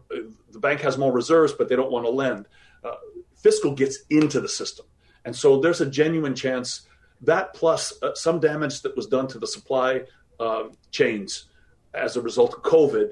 [0.49, 2.47] the bank has more reserves but they don't want to lend
[2.83, 2.95] uh,
[3.35, 4.87] fiscal gets into the system
[5.25, 6.87] and so there's a genuine chance
[7.21, 10.01] that plus uh, some damage that was done to the supply
[10.39, 11.45] uh, chains
[11.93, 13.11] as a result of covid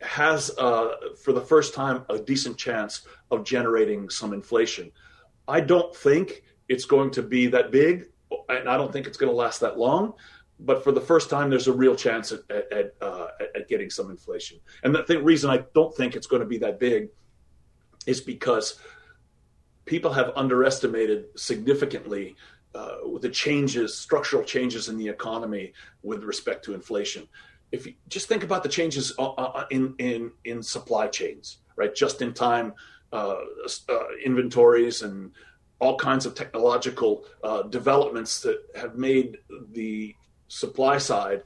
[0.00, 4.90] has uh, for the first time a decent chance of generating some inflation
[5.48, 8.06] i don't think it's going to be that big
[8.48, 10.14] and i don't think it's going to last that long
[10.62, 14.10] but for the first time, there's a real chance at at, uh, at getting some
[14.10, 14.60] inflation.
[14.82, 17.08] And the th- reason I don't think it's going to be that big
[18.06, 18.78] is because
[19.90, 22.36] people have underestimated significantly
[22.76, 25.72] uh, the changes, structural changes in the economy
[26.04, 27.26] with respect to inflation.
[27.72, 31.92] If you just think about the changes uh, uh in in in supply chains, right?
[32.04, 32.72] Just in time
[33.12, 33.38] uh,
[33.88, 35.32] uh, inventories and
[35.80, 37.24] all kinds of technological
[37.70, 39.38] developments that have made
[39.72, 40.14] the
[40.48, 41.42] supply side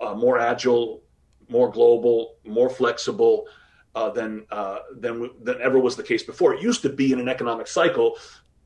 [0.00, 1.02] uh, more agile,
[1.48, 3.46] more global, more flexible
[3.94, 6.54] uh, than uh, than than ever was the case before.
[6.54, 8.16] It used to be in an economic cycle.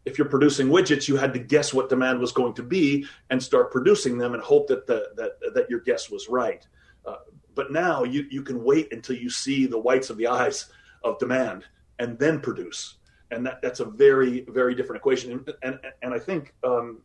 [0.05, 3.41] If you're producing widgets, you had to guess what demand was going to be and
[3.41, 6.67] start producing them and hope that the, that that your guess was right.
[7.07, 7.17] Uh,
[7.55, 10.71] but now you you can wait until you see the whites of the eyes
[11.05, 11.65] of demand
[11.99, 12.99] and then produce,
[13.31, 15.33] and that, that's a very very different equation.
[15.33, 17.03] And and, and I think um,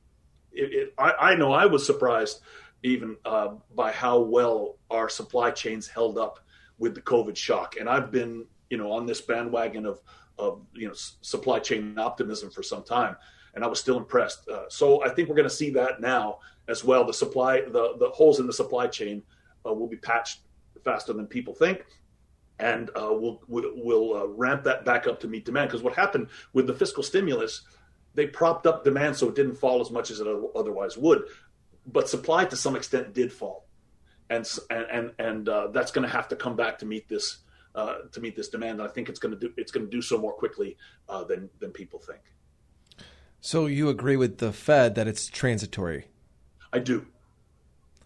[0.52, 2.42] it, it, I, I, know I was surprised
[2.84, 6.40] even uh, by how well our supply chains held up
[6.78, 7.76] with the COVID shock.
[7.80, 10.02] And I've been, you know, on this bandwagon of,
[10.38, 13.16] of you know, s- supply chain optimism for some time,
[13.56, 14.48] and I was still impressed.
[14.48, 17.04] Uh, so I think we're going to see that now as well.
[17.04, 19.24] The supply, the the holes in the supply chain
[19.66, 20.42] uh, will be patched
[20.84, 21.86] faster than people think.
[22.60, 25.70] And uh, we'll we'll uh, ramp that back up to meet demand.
[25.70, 27.64] Because what happened with the fiscal stimulus
[28.18, 31.26] they propped up demand so it didn't fall as much as it otherwise would.
[31.86, 33.67] But supply to some extent did fall,
[34.30, 37.38] and and and uh, that's going to have to come back to meet this
[37.76, 38.80] uh, to meet this demand.
[38.80, 40.78] And I think it's going to do it's going to do so more quickly
[41.10, 42.22] uh, than than people think.
[43.40, 46.08] So you agree with the Fed that it's transitory?
[46.74, 47.06] I do.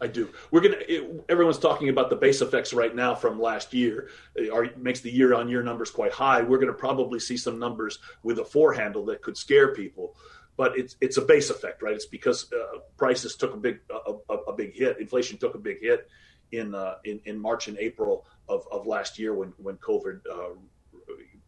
[0.02, 0.30] I do.
[0.50, 0.78] We're gonna.
[0.88, 4.10] It, everyone's talking about the base effects right now from last year.
[4.36, 6.42] It are, makes the year-on-year numbers quite high.
[6.42, 10.16] We're going to probably see some numbers with a four handle that could scare people.
[10.62, 11.96] But it's it's a base effect, right?
[11.96, 15.00] It's because uh, prices took a big a, a, a, big hit.
[15.00, 16.08] Inflation took a big hit
[16.52, 20.54] in uh, in, in March and April of, of last year when when COVID uh,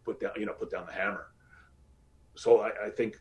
[0.04, 1.28] put down you know put down the hammer.
[2.34, 3.17] So I, I think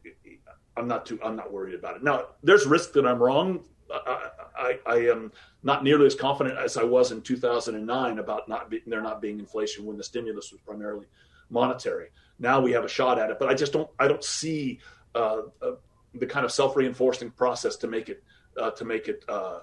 [0.79, 2.03] I'm not too I'm not worried about it.
[2.03, 5.31] Now there's risk that I'm wrong I, I, I, am
[5.63, 9.39] not nearly as confident as I was in 2009 about not be, there not being
[9.39, 11.07] inflation when the stimulus was primarily
[11.51, 12.09] monetary.
[12.39, 14.81] Now we have a shot at it, but I just don't I don't see
[15.15, 15.73] uh, uh,
[16.15, 18.23] the kind of self reinforcing process to make it
[18.61, 19.61] uh, to make it uh,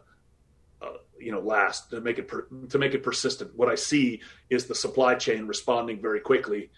[1.19, 3.55] you know last to make it per, to make it persistent.
[3.55, 6.69] What I see is the supply chain responding very quickly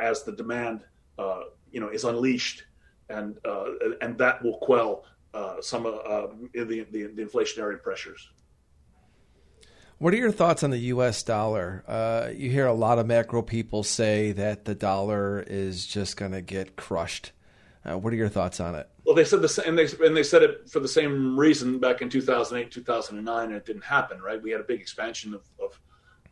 [0.00, 0.84] as the demand
[1.72, 2.64] you know is unleashed,
[3.08, 3.38] and
[4.00, 5.04] and that will quell
[5.60, 8.28] some of the, the, the, inflationary pressures.
[9.98, 11.24] What are your thoughts on the U.S.
[11.24, 11.82] dollar?
[11.88, 16.30] Uh, you hear a lot of macro people say that the dollar is just going
[16.30, 17.32] to get crushed.
[17.84, 18.88] Uh, what are your thoughts on it?
[19.04, 21.78] Well, they said the same, and they, and they said it for the same reason
[21.78, 24.42] back in 2008, 2009, and it didn't happen, right?
[24.42, 25.80] We had a big expansion of, of,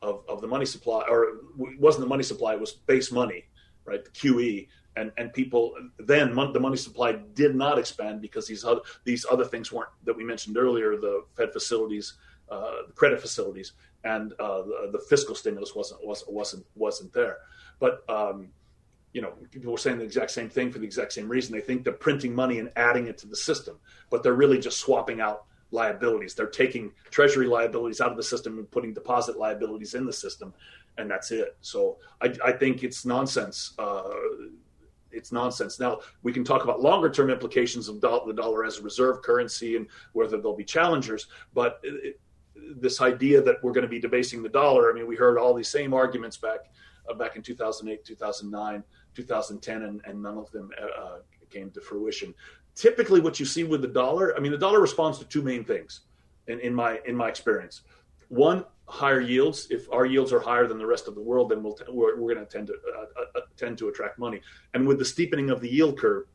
[0.03, 3.45] of, of the money supply, or it wasn't the money supply, it was base money,
[3.85, 4.05] right?
[4.05, 8.81] The QE and and people then the money supply did not expand because these other
[9.05, 12.15] these other things weren't that we mentioned earlier the Fed facilities,
[12.51, 13.73] uh, credit facilities,
[14.05, 17.39] and uh, the, the, fiscal stimulus wasn't wasn't wasn't wasn't there.
[17.79, 18.49] But um,
[19.17, 21.55] you know, people were saying the exact same thing for the exact same reason.
[21.55, 23.79] They think they're printing money and adding it to the system,
[24.11, 26.35] but they're really just swapping out liabilities.
[26.35, 30.53] They're taking treasury liabilities out of the system and putting deposit liabilities in the system,
[30.99, 31.57] and that's it.
[31.63, 33.73] So I, I think it's nonsense.
[33.79, 34.03] Uh,
[35.11, 35.81] it's nonsense.
[35.81, 39.77] Now we can talk about longer term implications of the dollar as a reserve currency
[39.77, 42.21] and whether there'll be challengers, but it,
[42.55, 44.91] this idea that we're going to be debasing the dollar.
[44.91, 46.67] I mean, we heard all these same arguments back
[47.09, 48.83] uh, back in 2008, 2009,
[49.17, 51.19] 2010, and, and none of them uh, uh,
[51.51, 52.35] came to fruition.
[52.75, 55.65] Typically, what you see with the dollar, I mean, the dollar responds to two main
[55.65, 56.03] things,
[56.47, 57.83] in, in my in my experience.
[58.29, 59.69] One, higher yields.
[59.71, 62.19] If our yields are higher than the rest of the world, then we'll t- we're,
[62.19, 64.41] we're going to tend to uh, uh, tend to attract money.
[64.75, 66.27] And with the steepening of the yield curve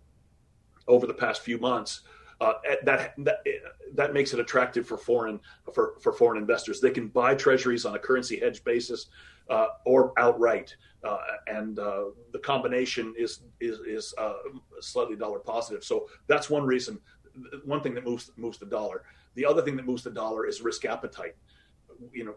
[0.87, 2.01] over the past few months,
[2.41, 3.43] uh, that, that
[3.93, 5.39] that makes it attractive for foreign
[5.73, 6.82] for, for foreign investors.
[6.82, 9.08] They can buy treasuries on a currency hedge basis
[9.49, 14.34] uh, or outright, uh, and uh, the combination is is is uh,
[14.80, 15.84] slightly dollar positive.
[15.84, 16.99] So that's one reason.
[17.63, 19.04] One thing that moves moves the dollar.
[19.36, 21.36] The other thing that moves the dollar is risk appetite.
[22.13, 22.35] You know,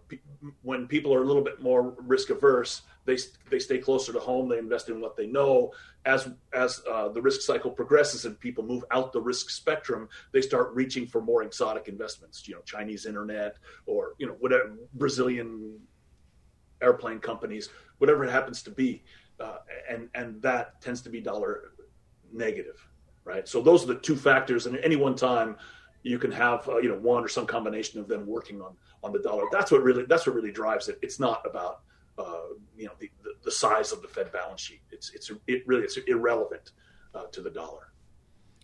[0.63, 3.17] when people are a little bit more risk averse, they
[3.51, 4.49] they stay closer to home.
[4.49, 5.73] They invest in what they know.
[6.05, 10.41] As as uh, the risk cycle progresses and people move out the risk spectrum, they
[10.41, 12.47] start reaching for more exotic investments.
[12.49, 15.81] You know, Chinese internet or you know whatever Brazilian
[16.83, 19.03] airplane companies, whatever it happens to be,
[19.41, 21.73] uh, and and that tends to be dollar
[22.33, 22.87] negative,
[23.25, 23.49] right?
[23.49, 25.57] So those are the two factors, and at any one time,
[26.05, 29.13] you can have uh, you know one or some combination of them working on on
[29.13, 29.45] the dollar.
[29.51, 30.99] That's what really that's what really drives it.
[31.03, 31.81] It's not about
[32.19, 33.11] uh, you know the,
[33.43, 34.83] the, size of the Fed balance sheet.
[34.93, 36.73] It's it's it really it's irrelevant
[37.15, 37.91] uh, to the dollar.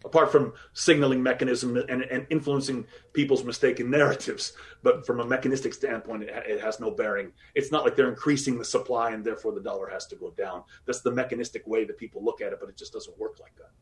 [0.02, 6.22] Apart from signaling mechanism and, and, influencing people's mistaken narratives, but from a mechanistic standpoint,
[6.22, 7.32] it, it, has no bearing.
[7.54, 10.64] It's not like they're increasing the supply and therefore the dollar has to go down.
[10.86, 13.54] That's the mechanistic way that people look at it, but it just doesn't work like
[13.56, 13.72] that.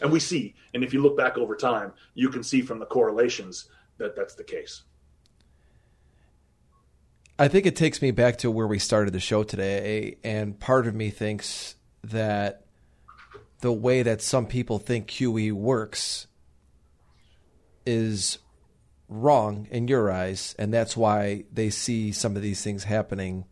[0.00, 2.86] And we see, and if you look back over time, you can see from the
[2.86, 4.82] correlations that that's the case.
[7.38, 10.86] I think it takes me back to where we started the show today, and part
[10.86, 11.74] of me thinks
[12.04, 12.66] that
[13.60, 16.26] the way that some people think QE works
[17.86, 18.38] is
[19.08, 23.44] wrong in your eyes, and that's why they see some of these things happening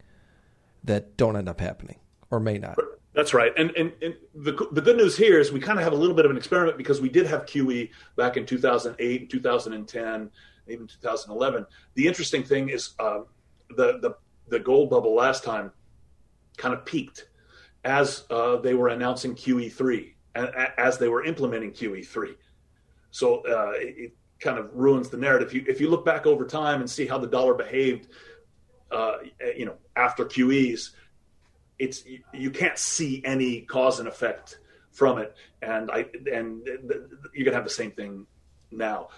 [0.85, 1.98] that don't end up happening
[2.31, 2.79] or may not.
[3.19, 3.53] That's right.
[3.57, 6.15] And, and, and the, the good news here is we kind of have a little
[6.15, 10.31] bit of an experiment because we did have QE back in 2008 and 2010,
[10.69, 11.67] even 2011.
[11.95, 13.23] The interesting thing is uh,
[13.71, 14.15] the, the,
[14.51, 15.73] the gold bubble last time
[16.57, 17.27] kind of peaked
[17.83, 22.37] as uh, they were announcing QE3 and as they were implementing QE3.
[23.11, 25.49] So uh, it, it, kind of ruins the narrative.
[25.49, 28.07] If you, if you look back over time and see how the dollar behaved,
[28.93, 29.15] uh,
[29.57, 30.91] you know, after QEs,
[31.79, 34.59] it's you, you, can't see any cause and effect
[34.91, 36.67] from it, and I and
[37.35, 38.27] you're gonna have the same thing
[38.71, 39.09] now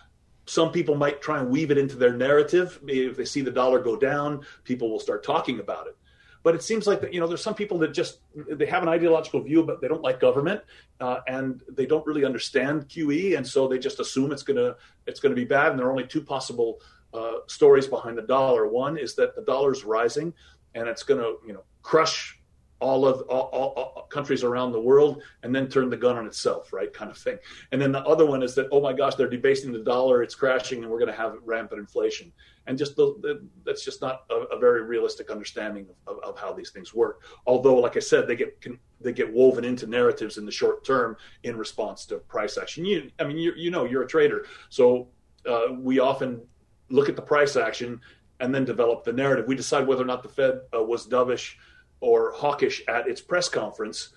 [0.50, 2.80] some people might try and weave it into their narrative.
[2.88, 5.96] If they see the dollar go down, people will start talking about it.
[6.42, 8.88] But it seems like that you know there's some people that just they have an
[8.88, 10.60] ideological view, but they don't like government,
[10.98, 14.74] uh, and they don't really understand QE, and so they just assume it's gonna
[15.06, 15.70] it's gonna be bad.
[15.70, 16.80] And there are only two possible
[17.14, 18.66] uh, stories behind the dollar.
[18.66, 20.34] One is that the dollar's rising,
[20.74, 22.39] and it's gonna you know crush
[22.80, 26.26] all of all, all, all, countries around the world and then turn the gun on
[26.26, 26.92] itself, right?
[26.92, 27.38] Kind of thing.
[27.72, 30.34] And then the other one is that, oh my gosh, they're debasing the dollar, it's
[30.34, 32.32] crashing, and we're going to have rampant inflation.
[32.66, 36.38] And just the, the, that's just not a, a, very realistic understanding of, of, of,
[36.38, 37.22] how these things work.
[37.46, 40.84] Although, like I said, they get can, they get woven into narratives in the short
[40.84, 42.84] term in response to price action.
[42.84, 45.08] You, I mean, you, you know, you're a trader, so
[45.46, 46.42] uh, we often
[46.90, 48.00] look at the price action
[48.40, 49.46] and then develop the narrative.
[49.46, 51.54] We decide whether or not the Fed uh, was dovish
[52.00, 54.10] or hawkish at its press conference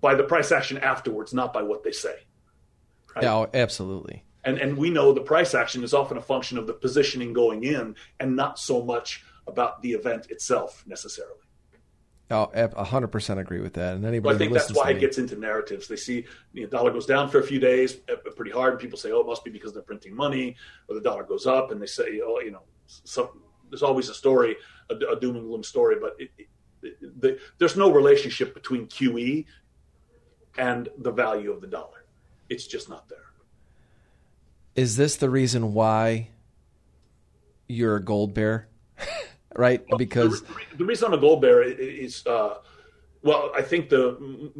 [0.00, 2.14] by the price action afterwards, not by what they say.
[3.14, 3.24] Right?
[3.24, 4.24] Yeah, oh, absolutely.
[4.44, 7.64] And and we know the price action is often a function of the positioning going
[7.64, 11.40] in, and not so much about the event itself necessarily.
[12.28, 12.50] Oh,
[12.84, 13.94] hundred percent agree with that.
[13.94, 15.86] And anybody, well, I think that's why it gets into narratives.
[15.86, 18.72] They see the you know, dollar goes down for a few days, uh, pretty hard,
[18.72, 20.56] and people say, "Oh, it must be because they're printing money,"
[20.88, 23.28] or the dollar goes up, and they say, "Oh, you know, some,
[23.70, 24.56] there's always a story,
[24.90, 26.30] a, a doom and gloom story." But it,
[27.00, 29.44] the, there's no relationship between QE
[30.58, 32.04] and the value of the dollar.
[32.48, 33.18] It's just not there.
[34.74, 36.30] Is this the reason why
[37.66, 38.68] you're a gold bear?
[39.56, 39.84] right?
[39.88, 42.56] Well, because the, the, reason I'm a gold bear is, uh,
[43.22, 44.52] well, I think the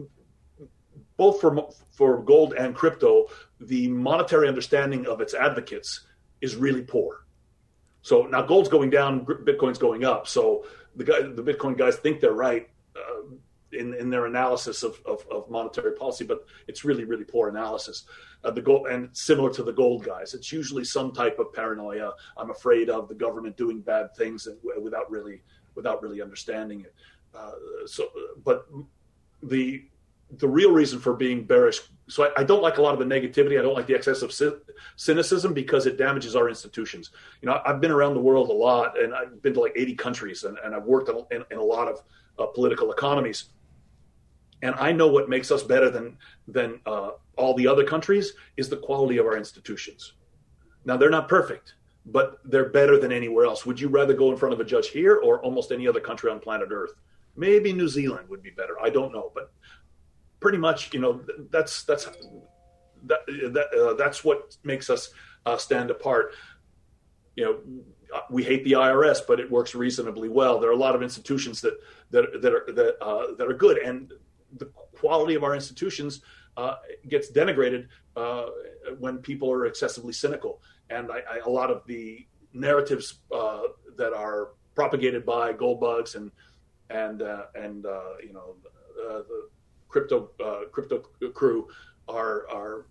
[1.16, 3.26] both for for gold and crypto,
[3.60, 6.06] the monetary understanding of its advocates
[6.40, 7.24] is really poor.
[8.02, 10.28] So now gold's going down, Bitcoin's going up.
[10.28, 10.64] So
[10.96, 13.22] the guy, the Bitcoin guys think they're right uh,
[13.72, 18.04] in in their analysis of, of, of, monetary policy, but it's really really poor analysis.
[18.44, 22.12] Uh, the gold and similar to the gold guys, it's usually some type of paranoia.
[22.36, 24.48] I'm afraid of the government doing bad things
[24.82, 25.42] without really
[25.74, 26.94] without really understanding it.
[27.34, 27.52] Uh,
[27.86, 28.08] so,
[28.44, 28.66] but
[29.42, 29.84] the
[30.30, 31.80] the real reason for being bearish.
[32.08, 33.58] So I, I, don't like a lot of the negativity.
[33.58, 34.32] I don't like the excessive
[34.96, 37.10] cynicism because it damages our institutions.
[37.40, 39.94] You know, I've been around the world a lot, and I've been to like 80
[39.94, 42.02] countries, and, and I've worked in, in, a lot of
[42.38, 43.50] uh, political economies.
[44.62, 46.16] And I know what makes us better than
[46.48, 50.14] than uh, all the other countries is the quality of our institutions.
[50.84, 51.74] Now they're not perfect,
[52.06, 53.66] but they're better than anywhere else.
[53.66, 56.30] Would you rather go in front of a judge here or almost any other country
[56.30, 56.92] on planet Earth?
[57.36, 58.80] Maybe New Zealand would be better.
[58.82, 59.52] I don't know, but
[60.40, 61.20] pretty much, you know,
[61.50, 62.08] that's that's
[63.04, 65.10] that, that uh, that's what makes us
[65.44, 66.34] uh, stand apart.
[67.36, 70.58] You know, we hate the IRS, but it works reasonably well.
[70.58, 71.74] There are a lot of institutions that
[72.10, 74.12] that that are that uh, that are good, and
[74.58, 76.20] the quality of our institutions
[76.56, 76.76] uh,
[77.08, 78.46] gets denigrated uh,
[78.98, 80.62] when people are excessively cynical.
[80.88, 83.62] And I, I, a lot of the narratives uh,
[83.96, 86.30] that are propagated by gold bugs and
[86.90, 87.22] and
[87.54, 87.84] and
[88.22, 88.56] you know
[88.94, 89.48] the
[89.88, 90.30] crypto
[90.72, 90.98] crypto
[91.32, 91.68] crew
[92.08, 92.86] are are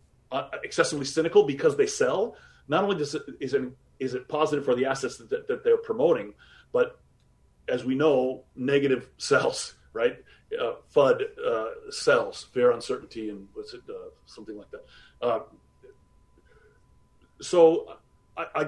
[0.64, 2.36] excessively cynical because they sell.
[2.68, 3.64] Not only does it, is it
[4.00, 6.34] is it positive for the assets that, that they're promoting,
[6.74, 7.00] but
[7.68, 10.18] as we know, negative sells, right?
[10.60, 14.86] Uh, FUD uh, sells, fear, uncertainty, and what's it, uh, something like that.
[15.22, 15.40] Uh,
[17.42, 17.98] so,
[18.38, 18.68] I, I,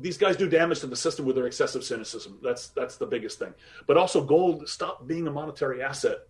[0.00, 2.38] these guys do damage to the system with their excessive cynicism.
[2.42, 3.52] That's that's the biggest thing.
[3.86, 6.20] But also, gold stopped being a monetary asset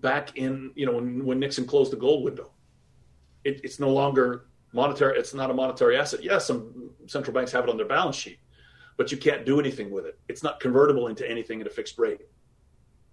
[0.00, 2.50] back in you know when, when Nixon closed the gold window.
[3.44, 5.18] It, it's no longer monetary.
[5.18, 6.22] It's not a monetary asset.
[6.22, 8.38] Yes, some central banks have it on their balance sheet,
[8.96, 10.18] but you can't do anything with it.
[10.28, 12.20] It's not convertible into anything at a fixed rate.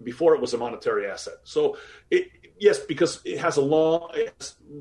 [0.01, 1.35] Before it was a monetary asset.
[1.43, 1.77] So
[2.09, 2.27] it
[2.59, 4.11] yes, because it has a long,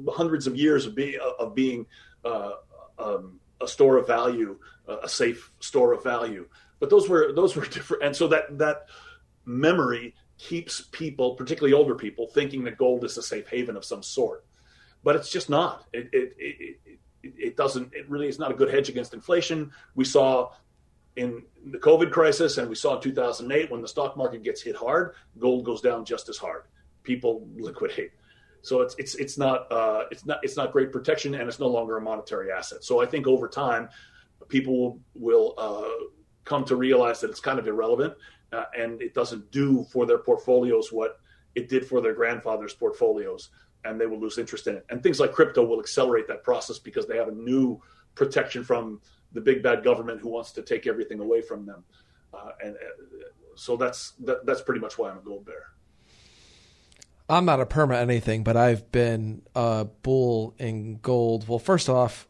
[0.08, 1.86] hundreds of years of being of being
[2.24, 2.52] uh,
[2.98, 6.48] um, a store of value, uh, a safe store of value.
[6.80, 8.86] But those were those were different, and so that that
[9.44, 14.02] memory keeps people, particularly older people, thinking that gold is a safe haven of some
[14.02, 14.44] sort.
[15.04, 15.84] But it's just not.
[15.92, 16.76] It it, it,
[17.22, 17.92] it, it doesn't.
[17.94, 19.72] It really is not a good hedge against inflation.
[19.94, 20.52] We saw
[21.16, 24.76] in the COVID crisis, and we saw in 2008 when the stock market gets hit
[24.76, 26.64] hard, gold goes down just as hard.
[27.02, 28.10] People liquidate.
[28.62, 31.68] So it's it's it's not uh, it's not it's not great protection, and it's no
[31.68, 32.84] longer a monetary asset.
[32.84, 33.88] So I think over time,
[34.48, 36.06] people will, will uh,
[36.44, 38.14] come to realize that it's kind of irrelevant,
[38.52, 41.20] uh, and it doesn't do for their portfolios what
[41.54, 43.50] it did for their grandfather's portfolios,
[43.84, 44.86] and they will lose interest in it.
[44.90, 47.80] And things like crypto will accelerate that process because they have a new
[48.14, 49.00] protection from
[49.32, 51.84] the big bad government who wants to take everything away from them.
[52.32, 53.24] Uh, and uh,
[53.54, 55.72] so that's that, that's pretty much why I'm a gold bear.
[57.28, 61.48] I'm not a perma anything, but I've been a bull in gold.
[61.48, 62.28] Well, first off,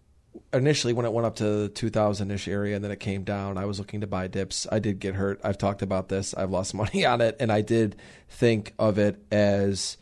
[0.53, 3.59] initially when it went up to the 2000 ish area and then it came down,
[3.59, 4.67] I was looking to buy dips.
[4.71, 5.41] I did get hurt.
[5.45, 6.35] I've talked about this.
[6.35, 7.97] I've lost money on it, and I did
[8.29, 9.97] think of it as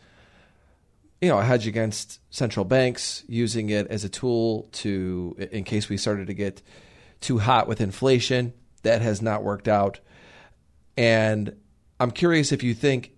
[1.21, 5.87] you know a hedge against central banks using it as a tool to in case
[5.87, 6.61] we started to get
[7.19, 8.53] too hot with inflation.
[8.83, 9.99] That has not worked out,
[10.97, 11.55] and
[11.99, 13.11] I'm curious if you think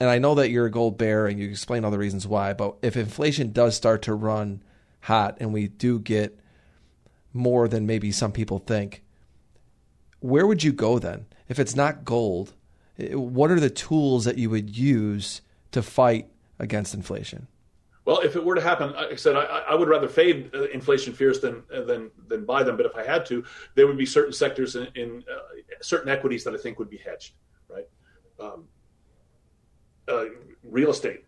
[0.00, 2.54] and I know that you're a gold bear and you explain all the reasons why,
[2.54, 4.62] but if inflation does start to run
[5.00, 6.38] hot and we do get
[7.32, 9.02] more than maybe some people think,
[10.20, 11.26] where would you go then?
[11.48, 12.52] If it's not gold,
[12.98, 15.42] what are the tools that you would use
[15.72, 16.28] to fight
[16.58, 17.46] against inflation?
[18.04, 20.64] Well, if it were to happen, like I said, I, I would rather fade uh,
[20.70, 22.76] inflation fears than than than buy them.
[22.76, 23.44] But if I had to,
[23.74, 25.38] there would be certain sectors in, in uh,
[25.80, 27.34] certain equities that I think would be hedged,
[27.68, 27.86] right?
[28.40, 28.64] Um,
[30.08, 30.24] uh,
[30.64, 31.24] real estate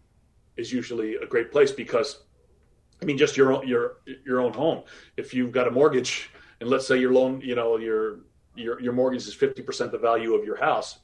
[0.56, 2.24] is usually a great place because,
[3.02, 4.84] I mean, just your own, your your own home.
[5.16, 6.30] If you've got a mortgage,
[6.60, 8.20] and let's say your loan, you know, your
[8.54, 11.00] your your mortgage is fifty percent the value of your house.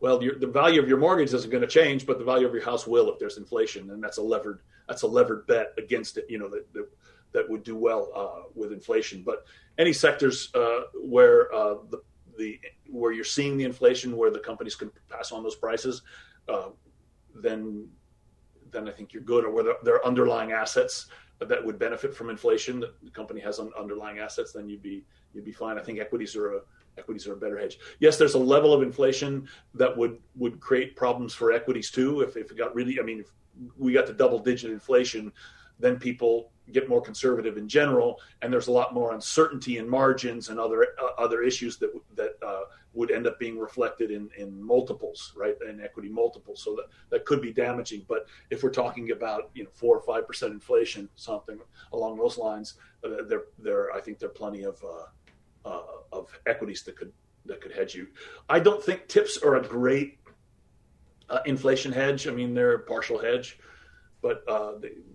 [0.00, 2.52] Well, your, the value of your mortgage isn't going to change, but the value of
[2.52, 6.18] your house will if there's inflation, and that's a levered that's a levered bet against
[6.18, 6.26] it.
[6.28, 6.88] You know that that,
[7.32, 9.22] that would do well uh, with inflation.
[9.22, 9.46] But
[9.78, 12.02] any sectors uh, where uh, the
[12.36, 12.58] the
[12.90, 16.02] where you're seeing the inflation, where the companies can pass on those prices,
[16.48, 16.70] uh,
[17.34, 17.88] then
[18.76, 19.44] then I think you're good.
[19.44, 21.06] Or whether there are underlying assets
[21.40, 25.04] that would benefit from inflation, that the company has underlying assets, then you'd be
[25.34, 25.78] you'd be fine.
[25.78, 26.60] I think equities are a
[26.98, 27.78] equities are a better hedge.
[27.98, 32.20] Yes, there's a level of inflation that would would create problems for equities too.
[32.20, 33.24] If if it got really, I mean,
[33.78, 35.32] we got to double digit inflation,
[35.78, 40.48] then people get more conservative in general, and there's a lot more uncertainty in margins
[40.48, 42.62] and other uh, other issues that that uh,
[42.92, 46.62] would end up being reflected in, in multiples, right, in equity multiples.
[46.62, 48.06] So that, that could be damaging.
[48.08, 51.58] But if we're talking about you know four or five percent inflation, something
[51.92, 52.74] along those lines,
[53.04, 57.12] uh, there there I think there are plenty of uh, uh, of equities that could
[57.44, 58.08] that could hedge you.
[58.48, 60.18] I don't think tips are a great
[61.28, 62.26] uh, inflation hedge.
[62.26, 63.58] I mean, they're a partial hedge
[64.26, 64.72] but uh,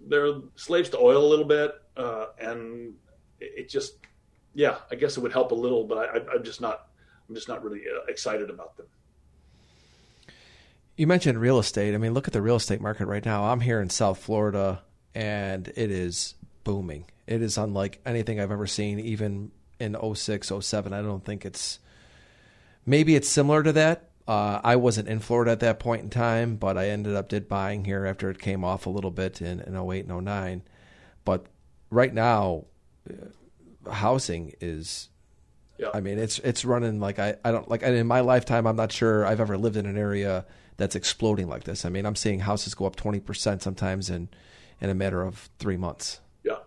[0.08, 2.94] they, are slaves to oil a little bit, uh, and
[3.42, 3.96] it, just,
[4.54, 6.88] yeah, I guess it would help a little, but I, am just not,
[7.28, 8.86] I'm just not really uh, excited about them.
[10.96, 11.94] You mentioned real estate.
[11.94, 13.46] I mean, look at the real estate market right now.
[13.52, 14.82] I'm here in South Florida,
[15.14, 17.06] and it is booming.
[17.28, 20.94] It is unlike anything I've ever seen, even in 06, 07.
[20.94, 21.80] I don't think it's
[22.86, 26.56] maybe it's similar to that Uh, I wasn't in Florida at that point in time,
[26.56, 29.60] but I ended up did buying here after it came off a little bit in,
[29.60, 30.62] in 08 and 09.
[31.26, 31.48] But
[31.90, 32.64] right now,
[33.10, 35.10] uh, housing is
[35.78, 35.90] Yeah.
[35.94, 38.68] I mean, it's it's running like I, I don't like in my lifetime.
[38.68, 40.46] I'm not sure I've ever lived in an area
[40.78, 41.84] that's exploding like this.
[41.84, 44.30] I mean, I'm seeing houses go up 20 percent sometimes in
[44.80, 46.22] in a matter of three months.
[46.46, 46.60] Yeah.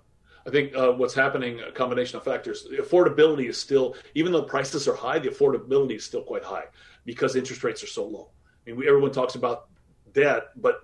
[0.46, 2.64] I think uh, what's happening, a combination of factors.
[2.64, 6.64] The affordability is still, even though prices are high, the affordability is still quite high
[7.04, 8.30] because interest rates are so low.
[8.66, 9.68] I mean, we, everyone talks about
[10.12, 10.82] debt, but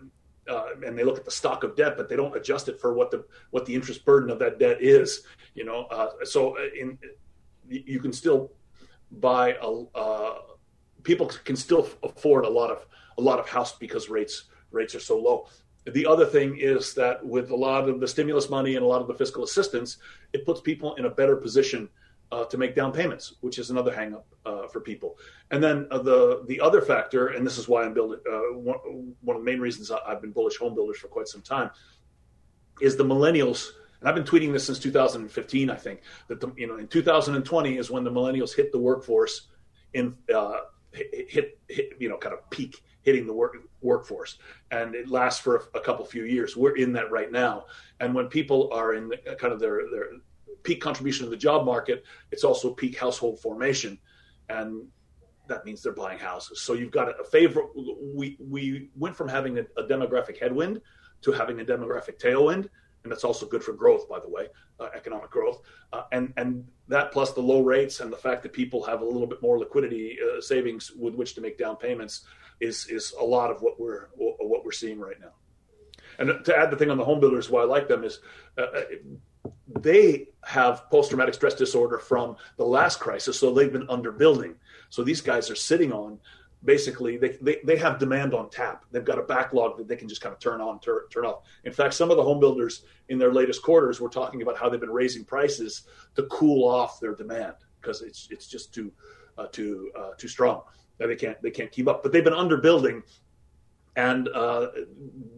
[0.49, 2.93] uh, and they look at the stock of debt, but they don't adjust it for
[2.93, 5.23] what the what the interest burden of that debt is.
[5.55, 6.99] You know, uh, so in
[7.69, 8.53] you can still
[9.13, 10.39] buy a uh,
[11.03, 12.87] people can still afford a lot of
[13.19, 15.47] a lot of house because rates rates are so low.
[15.87, 19.01] The other thing is that with a lot of the stimulus money and a lot
[19.01, 19.97] of the fiscal assistance,
[20.33, 21.89] it puts people in a better position
[22.33, 25.19] uh, to make down payments, which is another hangup uh, for people.
[25.51, 29.15] And then uh, the the other factor, and this is why I'm building uh, one,
[29.23, 31.71] one of the main reasons I've been bullish home builders for quite some time,
[32.81, 33.71] is the millennials.
[34.01, 35.69] And I've been tweeting this since 2015.
[35.69, 39.49] I think that the, you know in 2020 is when the millennials hit the workforce
[39.93, 40.61] in uh,
[40.93, 44.39] hit, hit you know kind of peak hitting the work workforce,
[44.71, 46.57] and it lasts for a, a couple few years.
[46.57, 47.67] We're in that right now,
[47.99, 50.11] and when people are in kind of their their
[50.63, 53.99] peak contribution to the job market, it's also peak household formation,
[54.49, 54.87] and
[55.49, 56.63] that means they're buying houses.
[56.63, 57.65] So you've got a, favor.
[58.15, 60.81] We we went from having a, a, demographic headwind
[61.23, 62.69] to having a demographic tailwind,
[63.03, 64.47] and that's also good for growth, by the way,
[64.79, 65.61] uh, economic growth.
[65.93, 69.05] Uh, and and that plus the low rates and the fact that people have a
[69.05, 72.25] little bit more liquidity uh, savings with which to make down payments
[72.61, 75.33] is is a lot of what we're what we're seeing right now.
[76.19, 78.21] And to add the thing on the home builders, why I like them is
[78.59, 78.67] uh,
[79.81, 84.55] they have post-traumatic stress disorder from the last crisis, so they've been underbuilding.
[84.89, 86.19] So these guys are sitting on
[86.65, 88.85] basically they, they, they have demand on tap.
[88.91, 91.45] They've got a backlog that they can just kind of turn on, turn, turn off.
[91.65, 94.69] In fact, some of the home builders in their latest quarters were talking about how
[94.69, 95.83] they've been raising prices
[96.17, 98.93] to cool off their demand because it's it's just too
[99.39, 100.63] uh, too uh, too strong.
[100.99, 102.03] They can't they can't keep up.
[102.03, 103.03] But they've been underbuilding,
[103.97, 104.69] and uh,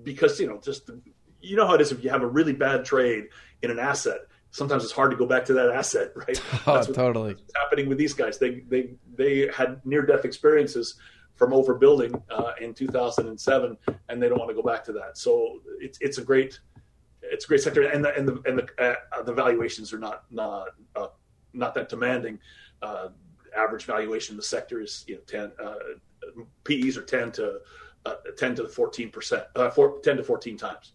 [0.02, 0.90] because you know just
[1.42, 3.24] you know how it is if you have a really bad trade
[3.62, 4.20] in an asset
[4.52, 6.40] sometimes it's hard to go back to that asset, right?
[6.66, 7.34] Oh, that's what, totally.
[7.34, 8.38] What's happening with these guys.
[8.38, 10.94] They they they had near death experiences
[11.34, 13.76] from overbuilding uh, in 2007,
[14.08, 15.18] and they don't want to go back to that.
[15.18, 16.60] So it's it's a great
[17.22, 20.24] it's a great sector, and the and the and the, uh, the valuations are not
[20.30, 21.08] not uh,
[21.52, 22.38] not that demanding.
[22.80, 23.08] Uh,
[23.56, 25.74] average valuation in the sector is you know 10 uh,
[26.64, 27.60] PEs are 10 to
[28.06, 30.92] uh, 10 to 14 percent, 10 to 14 times.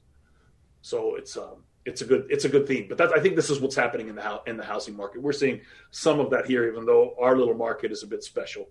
[0.88, 2.85] So it's um, it's a good it's a good theme.
[2.88, 5.21] But that, I think this is what's happening in the in the housing market.
[5.21, 5.59] We're seeing
[5.91, 8.69] some of that here, even though our little market is a bit special.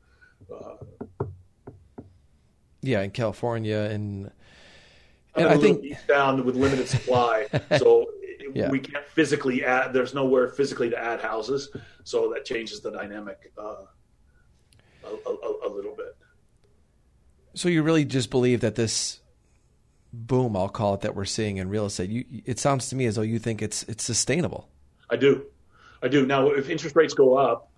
[0.51, 1.27] Uh,
[2.81, 4.31] yeah, in California and
[5.35, 8.07] and I think down with limited supply, so
[8.55, 8.71] yeah.
[8.71, 9.93] we can't physically add.
[9.93, 11.69] There's nowhere physically to add houses,
[12.05, 13.85] so that changes the dynamic uh,
[15.05, 16.17] a, a, a little bit.
[17.53, 19.21] So you really just believe that this
[20.17, 22.11] boom, I'll call it, that we're seeing in real estate.
[22.11, 24.69] You, it sounds to me as though you think it's it's sustainable.
[25.11, 25.47] I do,
[26.03, 26.27] I do.
[26.27, 27.71] Now, if interest rates go up,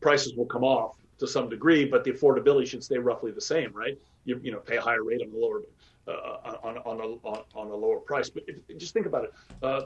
[0.00, 3.72] prices will come off to some degree, but the affordability should stay roughly the same,
[3.72, 3.98] right?
[4.24, 5.62] You, you know, pay a higher rate on the lower
[6.08, 8.30] uh, on on a on, on, a lower price.
[8.30, 9.32] But if, just think about it.
[9.62, 9.82] Uh,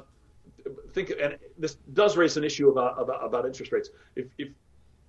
[0.92, 3.90] think, and this does raise an issue about about, about interest rates.
[4.14, 4.48] If if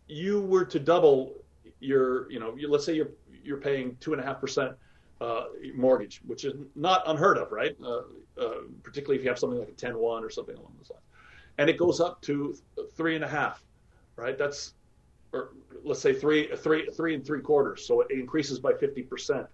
[0.07, 1.33] you were to double
[1.79, 3.11] your, you know, you, let's say you're
[3.43, 4.73] you're paying two and a half percent
[5.21, 5.45] uh,
[5.75, 7.75] mortgage, which is not unheard of, right?
[7.83, 8.01] Uh,
[8.39, 8.49] uh,
[8.83, 11.03] particularly if you have something like a 10-1 or something along those lines.
[11.57, 12.55] And it goes up to
[12.95, 13.63] three and a half,
[14.15, 14.37] right?
[14.37, 14.75] That's,
[15.33, 15.49] or
[15.83, 17.85] let's say three, three, three and three quarters.
[17.85, 19.47] So it increases by 50%.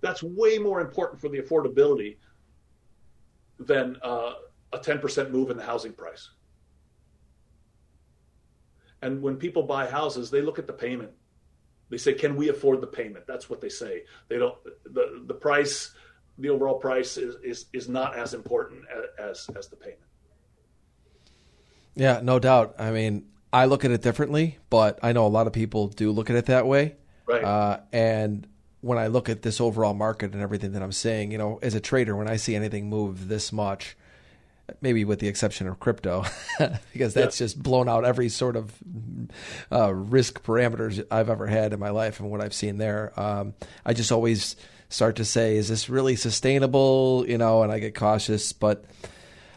[0.00, 2.16] That's way more important for the affordability
[3.58, 4.34] than uh,
[4.72, 6.30] a 10% move in the housing price.
[9.00, 11.10] And when people buy houses, they look at the payment
[11.90, 14.04] they say, "Can we afford the payment?" That's what they say.
[14.28, 14.56] They don't.
[14.84, 15.92] the The price,
[16.38, 18.84] the overall price, is is, is not as important
[19.18, 20.00] as as the payment.
[21.94, 22.76] Yeah, no doubt.
[22.78, 26.12] I mean, I look at it differently, but I know a lot of people do
[26.12, 26.96] look at it that way.
[27.26, 27.42] Right.
[27.42, 28.46] Uh, and
[28.80, 31.74] when I look at this overall market and everything that I'm saying, you know, as
[31.74, 33.96] a trader, when I see anything move this much,
[34.80, 36.24] maybe with the exception of crypto,
[36.92, 37.44] because that's yeah.
[37.44, 38.72] just blown out every sort of
[39.72, 43.12] uh, risk parameters I've ever had in my life and what I've seen there.
[43.18, 43.54] Um,
[43.84, 44.56] I just always
[44.88, 47.24] start to say, is this really sustainable?
[47.28, 48.84] You know, and I get cautious, but.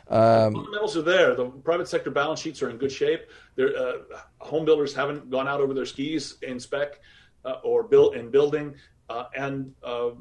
[0.09, 1.35] Um, fundamentals are there.
[1.35, 3.21] The private sector balance sheets are in good shape.
[3.57, 3.93] Uh,
[4.39, 6.99] home builders haven't gone out over their skis in spec.
[7.45, 8.75] uh, or built in building,
[9.11, 10.11] uh, and uh,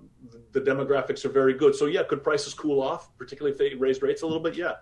[0.53, 1.75] the demographics are very good.
[1.77, 4.55] So yeah, could prices cool off, particularly if they raise rates a little bit?
[4.55, 4.75] Yeah,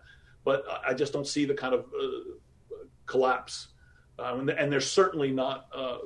[0.45, 3.69] but I just don't see the kind of uh, collapse,
[4.19, 5.99] um, and there's certainly not uh,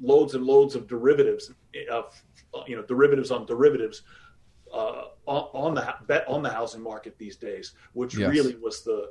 [0.00, 1.52] loads and loads of derivatives,
[1.90, 2.22] of
[2.68, 4.02] you know derivatives on derivatives.
[4.72, 8.30] on the on the housing market these days, which yes.
[8.30, 9.10] really was the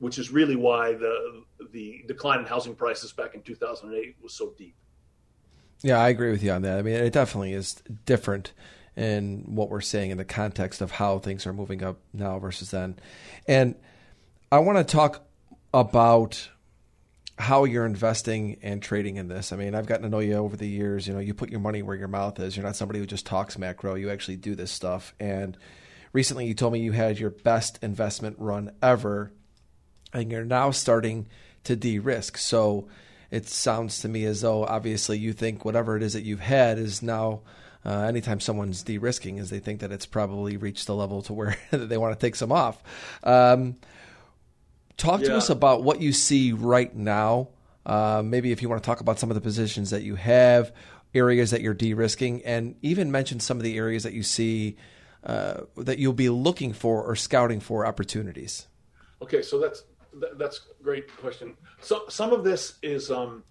[0.00, 4.52] which is really why the the decline in housing prices back in 2008 was so
[4.58, 4.74] deep.
[5.84, 6.78] Yeah, I agree with you on that.
[6.78, 7.74] I mean, it definitely is
[8.06, 8.52] different
[8.96, 12.70] in what we're saying in the context of how things are moving up now versus
[12.70, 12.96] then.
[13.46, 13.74] And
[14.50, 15.26] I want to talk
[15.74, 16.48] about
[17.36, 19.52] how you're investing and trading in this.
[19.52, 21.06] I mean, I've gotten to know you over the years.
[21.06, 22.56] You know, you put your money where your mouth is.
[22.56, 23.94] You're not somebody who just talks macro.
[23.94, 25.14] You actually do this stuff.
[25.20, 25.54] And
[26.14, 29.32] recently you told me you had your best investment run ever
[30.14, 31.26] and you're now starting
[31.64, 32.38] to de-risk.
[32.38, 32.88] So
[33.30, 36.78] it sounds to me as though obviously you think whatever it is that you've had
[36.78, 37.42] is now
[37.84, 41.56] uh, anytime someone's de-risking is they think that it's probably reached the level to where
[41.70, 42.82] they want to take some off.
[43.22, 43.76] Um,
[44.96, 45.28] talk yeah.
[45.28, 47.48] to us about what you see right now.
[47.84, 50.72] Uh, maybe if you want to talk about some of the positions that you have,
[51.14, 54.76] areas that you're de-risking, and even mention some of the areas that you see
[55.24, 58.66] uh, that you'll be looking for or scouting for opportunities.
[59.20, 59.84] Okay, so that's
[60.20, 61.56] th- that's a great question.
[61.80, 63.42] So some of this is, um,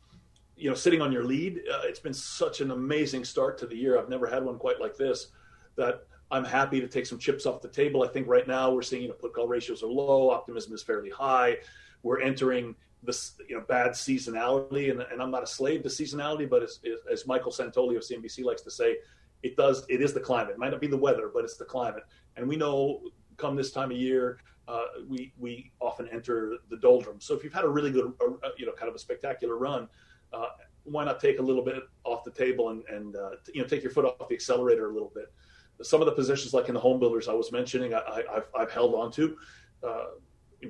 [0.56, 1.62] you know, sitting on your lead.
[1.72, 4.00] Uh, it's been such an amazing start to the year.
[4.00, 5.28] I've never had one quite like this.
[5.76, 8.04] That I'm happy to take some chips off the table.
[8.04, 10.84] I think right now we're seeing, you know, put call ratios are low, optimism is
[10.84, 11.58] fairly high.
[12.02, 16.50] We're entering this, you know, bad seasonality, and, and I'm not a slave to seasonality,
[16.50, 16.80] but as,
[17.12, 18.98] as Michael Santoli of CNBC likes to say,
[19.44, 19.86] it does.
[19.90, 20.54] It is the climate.
[20.54, 22.04] It might not be the weather, but it's the climate.
[22.38, 23.02] And we know,
[23.38, 27.26] come this time of year, uh, we we often enter the doldrums.
[27.26, 29.90] So if you've had a really good, uh, you know, kind of a spectacular run,
[30.32, 30.48] uh,
[30.84, 33.84] why not take a little bit off the table and and uh, you know take
[33.84, 35.34] your foot off the accelerator a little bit.
[35.82, 38.72] Some of the positions, like in the home builders I was mentioning, I, have I've
[38.72, 39.38] held on to
[39.84, 40.06] uh,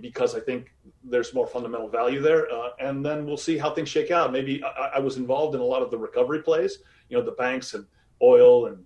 [0.02, 0.74] because I think
[1.04, 2.52] there's more fundamental value there.
[2.52, 4.32] Uh, and then we'll see how things shake out.
[4.32, 6.80] Maybe I, I, was involved in a lot of the recovery plays,
[7.10, 7.86] you know, the banks and
[8.22, 8.86] oil and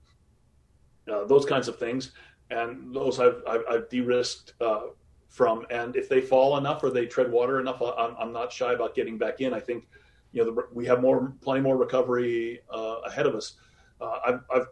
[1.29, 2.11] those kinds of things
[2.49, 4.87] and those I've, I've, I've de-risked uh,
[5.29, 5.65] from.
[5.69, 8.95] And if they fall enough or they tread water enough, I'm, I'm not shy about
[8.95, 9.53] getting back in.
[9.53, 9.87] I think
[10.31, 13.53] you know the, we have more, plenty more recovery uh, ahead of us.
[13.99, 14.67] Uh, I've, I've,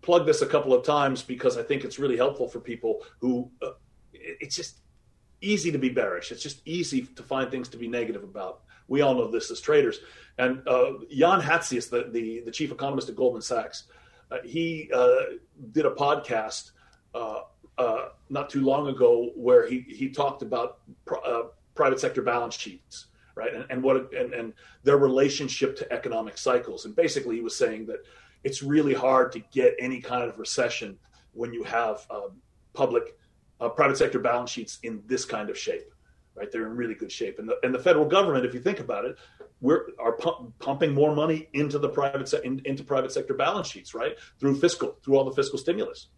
[0.00, 3.50] plugged this a couple of times because I think it's really helpful for people who
[3.60, 3.72] uh,
[4.12, 4.78] it's just
[5.40, 6.30] easy to be bearish.
[6.30, 8.62] It's just easy to find things to be negative about.
[8.86, 9.98] We all know this as traders.
[10.38, 13.88] And uh, Jan Hatzius, the, the, the chief economist at Goldman Sachs,
[14.30, 14.88] uh, he
[15.72, 16.70] did a podcast
[17.78, 21.42] uh, not too long ago where he he talked about pr- uh,
[21.74, 24.52] private sector balance sheets, right, and, and what and, and
[24.82, 26.84] their relationship to economic cycles.
[26.84, 28.04] And basically, he was saying that
[28.44, 30.98] it's really hard to get any kind of recession
[31.32, 32.32] when you have um,
[32.72, 33.16] public
[33.60, 35.92] uh, private sector balance sheets in this kind of shape
[36.38, 36.52] right?
[36.52, 37.40] They're in really good shape.
[37.40, 39.18] And the, and the federal government if you think about it
[39.60, 43.68] we're are pump, pumping more money into the private se- in, into private sector balance
[43.68, 44.16] sheets right?
[44.38, 46.08] Through fiscal through all the fiscal stimulus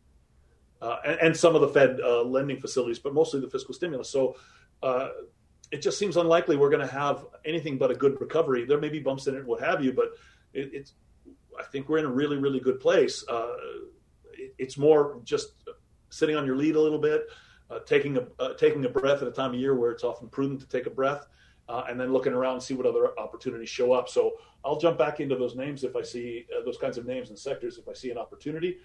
[0.83, 4.09] uh, and, and, some of the Fed uh, lending facilities, but mostly the fiscal stimulus.
[4.09, 4.37] So
[4.83, 5.09] uh,
[5.71, 8.65] it just seems unlikely we're going to have anything but a good recovery.
[8.65, 10.13] There may be bumps in it, what have you, but
[10.53, 10.93] it, it's.
[11.59, 13.23] I think we're in a really, really good place.
[13.29, 13.55] Uh,
[14.33, 15.53] it, it's more just
[16.09, 17.27] sitting on your lead a little bit,
[17.71, 20.61] uh, taking a taking a breath at a time of year where it's often prudent
[20.61, 21.27] to take a breath.
[21.69, 24.09] and then looking around and see what other opportunities show up.
[24.09, 24.33] So
[24.65, 27.77] I'll jump back into those names if I see those kinds of names and sectors
[27.77, 28.79] if I see an opportunity.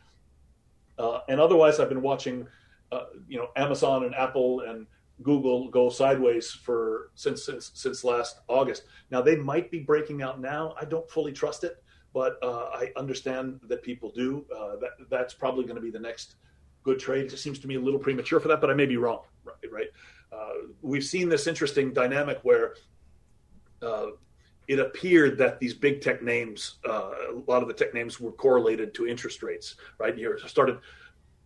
[0.97, 2.47] Uh, and otherwise, I've been watching,
[2.91, 4.87] uh, you know, Amazon and Apple and
[5.23, 8.83] Google go sideways for since since since last August.
[9.11, 10.75] Now they might be breaking out now.
[10.79, 11.81] I don't fully trust it,
[12.13, 14.45] but uh, I understand that people do.
[14.55, 16.35] Uh, that that's probably going to be the next
[16.83, 17.31] good trade.
[17.31, 19.21] It seems to me a little premature for that, but I may be wrong.
[19.43, 19.71] Right?
[19.71, 19.87] Right?
[20.31, 22.75] Uh, we've seen this interesting dynamic where
[23.81, 24.07] uh,
[24.67, 28.31] it appeared that these big tech names, uh, a lot of the tech names were
[28.31, 30.17] correlated to interest rates, right?
[30.17, 30.79] You started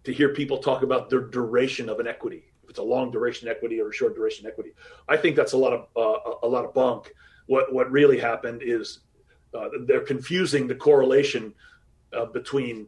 [0.05, 3.47] to hear people talk about the duration of an equity, if it's a long duration
[3.47, 4.71] equity or a short duration equity.
[5.07, 7.13] I think that's a lot of uh, a lot of bunk.
[7.47, 8.99] What what really happened is
[9.53, 11.53] uh, they're confusing the correlation
[12.13, 12.87] uh, between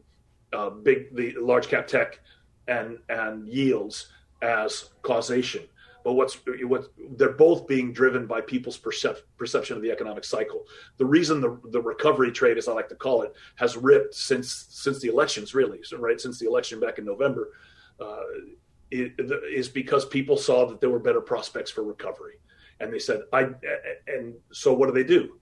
[0.52, 2.20] uh, big the large cap tech
[2.68, 4.08] and and yields
[4.40, 5.62] as causation
[6.04, 6.86] but what's what
[7.16, 10.64] they're both being driven by people's percep- perception of the economic cycle.
[10.98, 14.66] The reason the the recovery trade, as I like to call it, has ripped since
[14.70, 17.52] since the elections, really, right since the election back in November,
[18.00, 18.22] uh,
[18.90, 19.12] it,
[19.50, 22.34] is because people saw that there were better prospects for recovery,
[22.80, 23.48] and they said, "I."
[24.06, 25.38] And so, what do they do?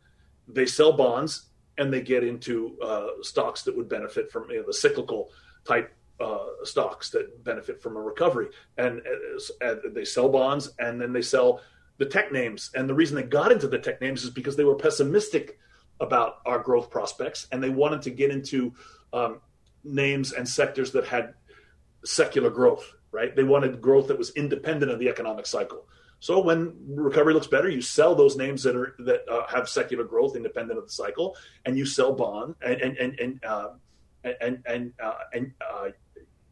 [0.48, 4.66] They sell bonds and they get into uh, stocks that would benefit from you know,
[4.66, 5.30] the cyclical
[5.64, 8.48] type uh, stocks that benefit from a recovery.
[8.76, 9.02] And,
[9.62, 11.60] uh, they sell bonds and then they sell
[11.98, 12.70] the tech names.
[12.74, 15.58] And the reason they got into the tech names is because they were pessimistic
[16.00, 18.72] about our growth prospects and they wanted to get into
[19.12, 19.40] um,
[19.84, 21.34] names and sectors that had
[22.04, 23.34] secular growth, right?
[23.34, 25.86] They wanted growth that was independent of the economic cycle.
[26.20, 30.04] So when recovery looks better, you sell those names that are that uh, have secular
[30.04, 33.68] growth independent of the cycle, and you sell bond and and and and uh,
[34.22, 35.88] and and, uh, and uh,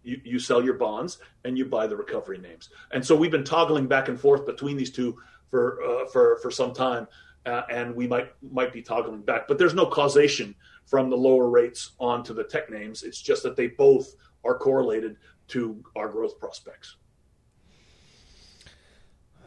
[0.09, 2.71] you, you sell your bonds and you buy the recovery names.
[2.93, 5.19] And so we've been toggling back and forth between these two
[5.51, 7.07] for uh, for for some time,
[7.47, 9.47] uh, and we might might be toggling back.
[9.47, 10.55] But there's no causation
[10.87, 13.03] from the lower rates onto the tech names.
[13.03, 15.17] It's just that they both are correlated
[15.49, 16.97] to our growth prospects.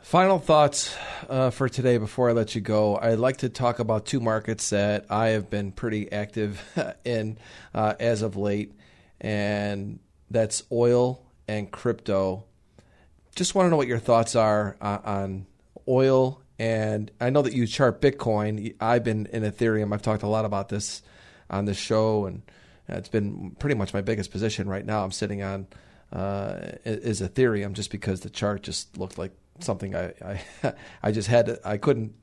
[0.02, 0.96] Final thoughts
[1.30, 2.98] uh, for today before I let you go.
[2.98, 6.62] I'd like to talk about two markets that I have been pretty active
[7.06, 7.38] in
[7.74, 8.74] uh, as of late,
[9.22, 10.00] and
[10.32, 12.46] that's oil and crypto.
[13.36, 15.46] Just want to know what your thoughts are uh, on
[15.88, 16.42] oil.
[16.60, 18.76] And I know that you chart Bitcoin.
[18.80, 19.94] I've been in Ethereum.
[19.94, 21.02] I've talked a lot about this
[21.50, 22.44] on the show, and
[22.88, 25.04] it's been pretty much my biggest position right now.
[25.04, 25.68] I'm sitting on
[26.14, 30.74] uh, is Ethereum just because the chart just looked like something I I,
[31.04, 32.14] I just had to, I couldn't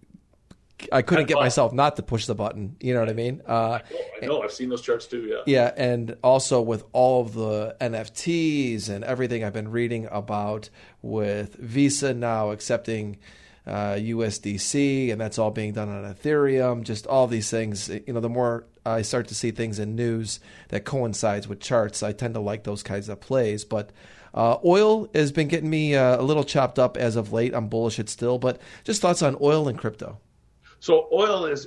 [0.93, 2.77] I couldn't get myself not to push the button.
[2.81, 3.43] You know what I mean?
[3.47, 3.81] Uh,
[4.23, 4.43] I know.
[4.43, 5.23] I've seen those charts too.
[5.23, 5.43] Yeah.
[5.47, 10.71] Yeah, and also with all of the NFTs and everything I've been reading about
[11.03, 13.19] with Visa now accepting
[13.67, 16.85] uh, USDC, and that's all being done on Ethereum.
[16.85, 17.89] Just all these things.
[17.89, 22.03] You know, the more I start to see things in news that coincides with charts,
[22.03, 23.65] I tend to like those kinds of plays.
[23.65, 23.91] But
[24.33, 27.55] uh, oil has been getting me uh, a little chopped up as of late.
[27.55, 30.19] I'm bullish it still, but just thoughts on oil and crypto.
[30.81, 31.67] So oil is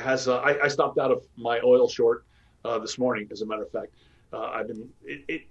[0.00, 0.28] has.
[0.28, 2.24] Uh, I, stopped out of my oil short
[2.64, 3.28] uh, this morning.
[3.30, 3.92] As a matter of fact,
[4.32, 4.88] uh, I've been.
[5.04, 5.42] It, it,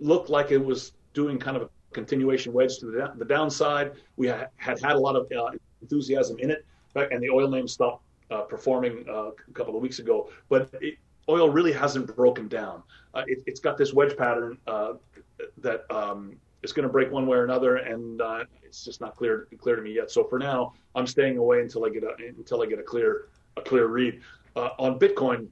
[0.00, 3.94] looked like it was doing kind of a continuation wedge to the, the downside.
[4.16, 5.50] We had had a lot of uh,
[5.82, 6.64] enthusiasm in it,
[6.94, 8.04] and the oil name stopped
[8.48, 10.30] performing a couple of weeks ago.
[10.48, 12.84] But it, oil really hasn't broken down.
[13.26, 14.58] It, has got this wedge pattern
[15.58, 19.16] that um, is going to break one way or another, and uh, it's just not
[19.16, 20.10] clear clear to me yet.
[20.10, 23.28] So for now, I'm staying away until I get a until I get a clear
[23.56, 24.20] a clear read
[24.56, 25.48] uh, on Bitcoin.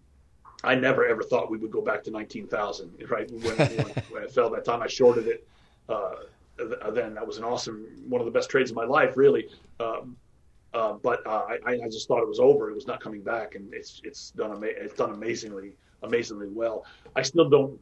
[0.64, 2.92] I never ever thought we would go back to 19,000.
[3.09, 3.57] Right when, when,
[4.11, 5.46] when, it fell that time, I shorted it.
[5.88, 6.14] Uh,
[6.92, 9.48] then that was an awesome, one of the best trades of my life, really.
[9.78, 10.16] Um,
[10.72, 12.70] uh, but uh, I, I, just thought it was over.
[12.70, 16.84] It was not coming back, and it's it's done ama- it's done amazingly amazingly well.
[17.14, 17.78] I still don't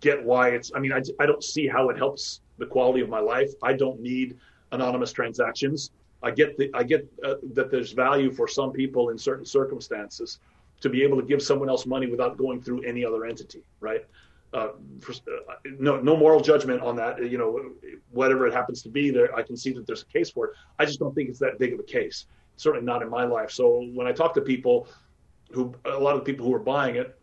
[0.00, 0.70] get why it's.
[0.74, 3.50] I mean, I, I don't see how it helps the quality of my life.
[3.62, 4.36] I don't need
[4.72, 5.90] anonymous transactions.
[6.22, 10.40] I get the I get uh, that there's value for some people in certain circumstances
[10.80, 14.04] to be able to give someone else money without going through any other entity, right?
[14.54, 14.68] Uh,
[15.00, 17.30] for, uh, no, no moral judgment on that.
[17.30, 17.72] You know,
[18.10, 20.52] whatever it happens to be, there I can see that there's a case for it.
[20.78, 22.26] I just don't think it's that big of a case.
[22.56, 23.50] Certainly not in my life.
[23.50, 24.88] So when I talk to people,
[25.52, 27.18] who a lot of the people who are buying it,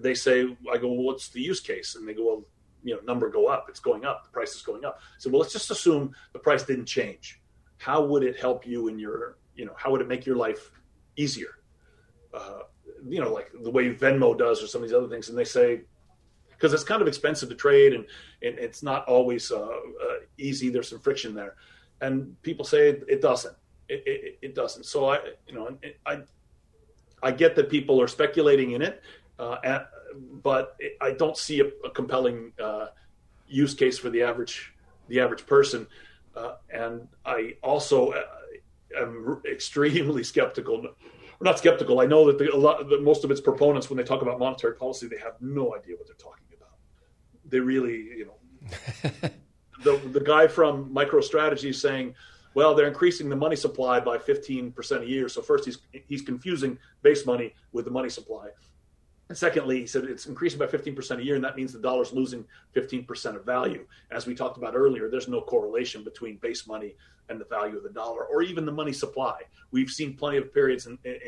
[0.00, 1.94] they say, I go, well, what's the use case?
[1.96, 2.44] And they go, well,
[2.82, 3.66] you know, number go up.
[3.68, 4.24] It's going up.
[4.24, 5.00] The price is going up.
[5.18, 7.40] So, well, let's just assume the price didn't change.
[7.78, 10.70] How would it help you in your, you know, how would it make your life
[11.16, 11.58] easier?
[12.32, 12.60] Uh,
[13.08, 15.28] you know, like the way Venmo does or some of these other things.
[15.28, 15.82] And they say,
[16.50, 18.04] because it's kind of expensive to trade and,
[18.42, 20.70] and it's not always uh, uh, easy.
[20.70, 21.54] There's some friction there.
[22.00, 23.56] And people say it, doesn't.
[23.88, 24.84] It, it, it, doesn't.
[24.84, 26.18] So I, you know, I,
[27.22, 29.02] I get that people are speculating in it
[29.38, 29.80] uh,
[30.42, 32.88] but I don't see a, a compelling uh,
[33.46, 34.74] use case for the average
[35.08, 35.86] the average person.
[36.36, 38.22] Uh, and I also uh,
[38.96, 40.86] am extremely skeptical.
[41.40, 42.00] not skeptical.
[42.00, 44.74] I know that, the, lot, that most of its proponents, when they talk about monetary
[44.74, 46.76] policy, they have no idea what they're talking about.
[47.48, 49.10] They really, you know,
[49.84, 52.14] the the guy from MicroStrategy saying,
[52.54, 55.28] well, they're increasing the money supply by 15% a year.
[55.28, 58.48] So first, he's he's confusing base money with the money supply.
[59.28, 62.12] And secondly, he said it's increasing by 15% a year, and that means the dollar's
[62.12, 63.86] losing 15% of value.
[64.10, 66.94] As we talked about earlier, there's no correlation between base money
[67.28, 69.40] and the value of the dollar, or even the money supply.
[69.70, 71.18] We've seen plenty of periods in, in,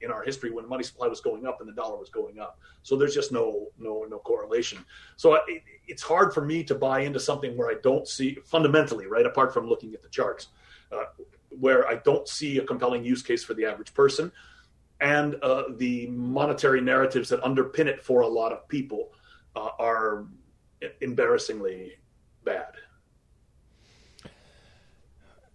[0.00, 2.38] in our history when the money supply was going up and the dollar was going
[2.38, 2.58] up.
[2.82, 4.78] So there's just no no no correlation.
[5.16, 9.06] So it, it's hard for me to buy into something where I don't see fundamentally,
[9.06, 10.48] right, apart from looking at the charts,
[10.92, 11.04] uh,
[11.50, 14.32] where I don't see a compelling use case for the average person
[15.00, 19.12] and uh, the monetary narratives that underpin it for a lot of people
[19.56, 20.26] uh, are
[21.00, 21.92] embarrassingly
[22.44, 22.72] bad.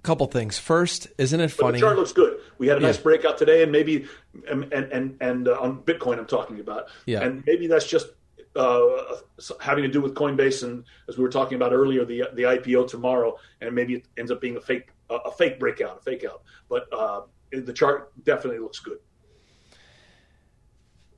[0.03, 0.59] Couple things.
[0.59, 1.71] First, isn't it funny?
[1.71, 2.39] But the chart looks good.
[2.59, 3.03] We had a nice yeah.
[3.03, 4.05] breakout today, and maybe
[4.47, 6.89] and and and uh, on Bitcoin, I'm talking about.
[7.07, 7.23] Yeah.
[7.23, 8.09] And maybe that's just
[8.55, 9.15] uh,
[9.59, 12.87] having to do with Coinbase, and as we were talking about earlier, the the IPO
[12.87, 16.43] tomorrow, and maybe it ends up being a fake a fake breakout, a fake out.
[16.69, 17.21] But uh,
[17.51, 18.99] the chart definitely looks good.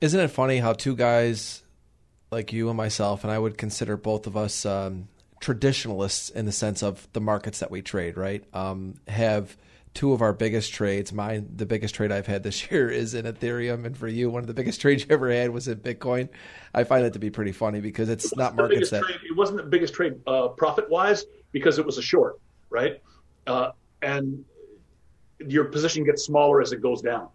[0.00, 1.62] Isn't it funny how two guys
[2.30, 5.08] like you and myself, and I would consider both of us um,
[5.40, 8.44] traditionalists in the sense of the markets that we trade, right?
[8.54, 9.56] Um, have
[9.94, 11.12] two of our biggest trades.
[11.12, 14.42] Mine, the biggest trade I've had this year is in Ethereum, and for you, one
[14.42, 16.28] of the biggest trades you ever had was in Bitcoin.
[16.74, 19.36] I find that to be pretty funny because it's it not markets that trade, it
[19.36, 22.38] wasn't the biggest trade uh, profit wise because it was a short,
[22.70, 23.02] right?
[23.46, 23.70] Uh,
[24.02, 24.44] and
[25.38, 27.28] your position gets smaller as it goes down.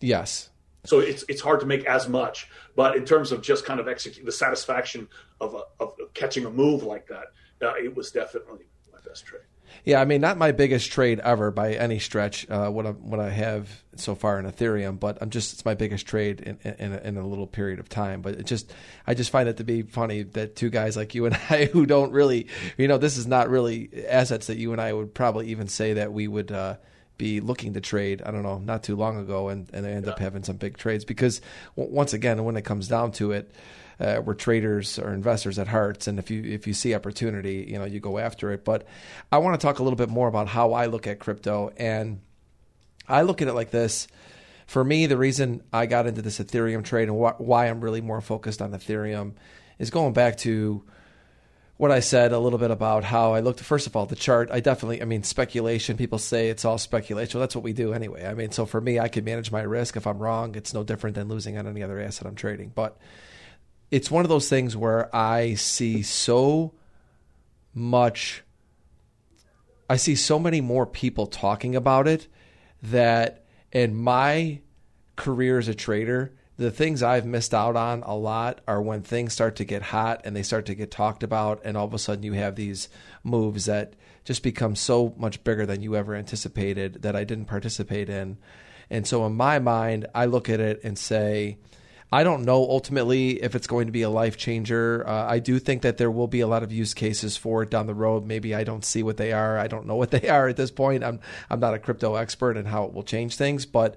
[0.00, 0.49] Yes.
[0.84, 3.88] So it's it's hard to make as much, but in terms of just kind of
[3.88, 5.08] execute the satisfaction
[5.40, 7.26] of, a, of catching a move like that,
[7.62, 9.42] uh, it was definitely my best trade.
[9.84, 12.48] Yeah, I mean, not my biggest trade ever by any stretch.
[12.50, 15.74] Uh, what I, what I have so far in Ethereum, but I'm just it's my
[15.74, 18.20] biggest trade in in, in a little period of time.
[18.20, 18.72] But it just
[19.06, 21.86] I just find it to be funny that two guys like you and I, who
[21.86, 25.48] don't really, you know, this is not really assets that you and I would probably
[25.48, 26.52] even say that we would.
[26.52, 26.76] Uh,
[27.20, 30.06] be looking to trade, I don't know, not too long ago, and, and I end
[30.06, 30.12] yeah.
[30.12, 31.42] up having some big trades because
[31.76, 33.52] w- once again, when it comes down to it,
[34.00, 37.78] uh, we're traders or investors at hearts, and if you if you see opportunity, you
[37.78, 38.64] know you go after it.
[38.64, 38.86] But
[39.30, 42.22] I want to talk a little bit more about how I look at crypto, and
[43.06, 44.08] I look at it like this.
[44.66, 48.00] For me, the reason I got into this Ethereum trade and wh- why I'm really
[48.00, 49.34] more focused on Ethereum
[49.78, 50.82] is going back to
[51.80, 53.60] what I said a little bit about how I looked.
[53.60, 54.50] First of all, the chart.
[54.52, 55.00] I definitely.
[55.00, 55.96] I mean, speculation.
[55.96, 57.38] People say it's all speculation.
[57.38, 58.26] Well, that's what we do anyway.
[58.26, 59.96] I mean, so for me, I can manage my risk.
[59.96, 62.70] If I'm wrong, it's no different than losing on any other asset I'm trading.
[62.74, 62.98] But
[63.90, 66.74] it's one of those things where I see so
[67.72, 68.42] much
[69.88, 72.28] I see so many more people talking about it
[72.82, 74.60] that in my
[75.16, 79.32] career as a trader, the things I've missed out on a lot are when things
[79.32, 81.98] start to get hot and they start to get talked about, and all of a
[81.98, 82.90] sudden you have these
[83.24, 83.94] moves that
[84.26, 88.36] just become so much bigger than you ever anticipated that I didn't participate in.
[88.90, 91.56] And so, in my mind, I look at it and say,
[92.12, 95.06] I don't know ultimately if it's going to be a life changer.
[95.06, 97.70] Uh, I do think that there will be a lot of use cases for it
[97.70, 98.26] down the road.
[98.26, 99.58] Maybe I don't see what they are.
[99.58, 101.04] I don't know what they are at this point.
[101.04, 103.96] I'm I'm not a crypto expert and how it will change things, but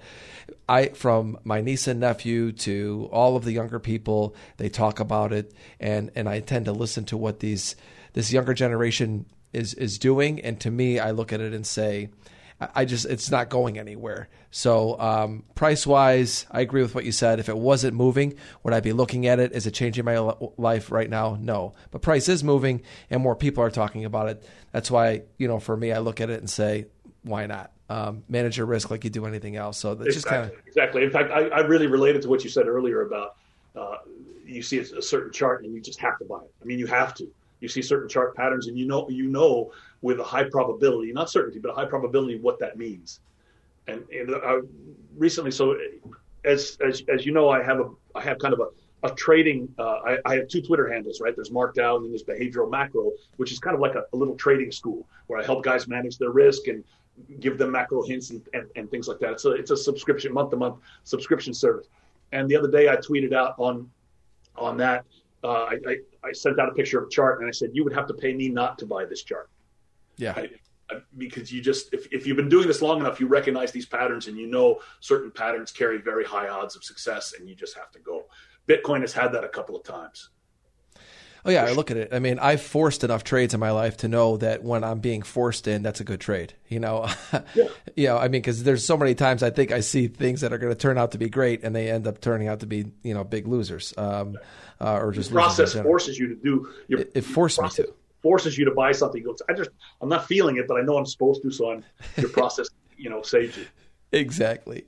[0.69, 5.33] I from my niece and nephew to all of the younger people, they talk about
[5.33, 7.75] it, and and I tend to listen to what these
[8.13, 12.09] this younger generation is is doing, and to me, I look at it and say
[12.75, 14.29] I just it's not going anywhere.
[14.55, 17.39] So um, price wise, I agree with what you said.
[17.39, 19.51] If it wasn't moving, would I be looking at it?
[19.53, 20.19] Is it changing my
[20.57, 21.39] life right now?
[21.41, 21.73] No.
[21.89, 24.47] But price is moving, and more people are talking about it.
[24.71, 26.85] That's why you know, for me, I look at it and say,
[27.23, 27.71] why not?
[27.89, 29.79] Um, manage your risk like you do anything else.
[29.79, 30.21] So that's exactly.
[30.21, 31.03] just kind of exactly.
[31.03, 33.37] In fact, I, I, really related to what you said earlier about
[33.75, 33.97] uh,
[34.45, 36.53] you see a certain chart and you just have to buy it.
[36.61, 37.27] I mean, you have to.
[37.59, 39.71] You see certain chart patterns, and you know you know
[40.03, 43.19] with a high probability, not certainty, but a high probability what that means.
[43.87, 44.61] And, and uh,
[45.15, 45.77] recently, so
[46.45, 49.73] as, as, as you know, I have a, I have kind of a, a trading,
[49.77, 51.35] uh, I, I, have two Twitter handles, right?
[51.35, 54.15] There's Mark Dow and then there's Behavioral Macro, which is kind of like a, a,
[54.15, 56.83] little trading school where I help guys manage their risk and
[57.39, 59.39] give them macro hints and, and, and things like that.
[59.39, 61.87] So it's a subscription, month to month subscription service.
[62.31, 63.89] And the other day I tweeted out on,
[64.55, 65.05] on that,
[65.43, 67.83] uh, I, I, I sent out a picture of a chart and I said, you
[67.83, 69.49] would have to pay me not to buy this chart.
[70.15, 70.33] Yeah.
[70.35, 70.49] I, I,
[71.17, 74.27] because you just, if, if you've been doing this long enough, you recognize these patterns
[74.27, 77.91] and you know certain patterns carry very high odds of success and you just have
[77.91, 78.25] to go.
[78.67, 80.29] Bitcoin has had that a couple of times.
[81.45, 82.13] Oh yeah, I look at it.
[82.13, 85.23] I mean, I've forced enough trades in my life to know that when I'm being
[85.23, 86.53] forced in, that's a good trade.
[86.69, 87.09] You know,
[87.53, 87.67] yeah.
[87.97, 90.53] you know, I mean, because there's so many times I think I see things that
[90.53, 92.65] are going to turn out to be great, and they end up turning out to
[92.65, 94.37] be you know big losers, um,
[94.79, 96.69] uh, or just the process forces you to do.
[96.87, 97.93] Your, it, it forced me to
[98.23, 99.21] forces you to buy something.
[99.21, 99.69] Goes, I just,
[100.01, 101.51] I'm not feeling it, but I know I'm supposed to.
[101.51, 101.83] So I'm,
[102.17, 103.65] your process, you know, saves you.
[104.11, 104.85] Exactly.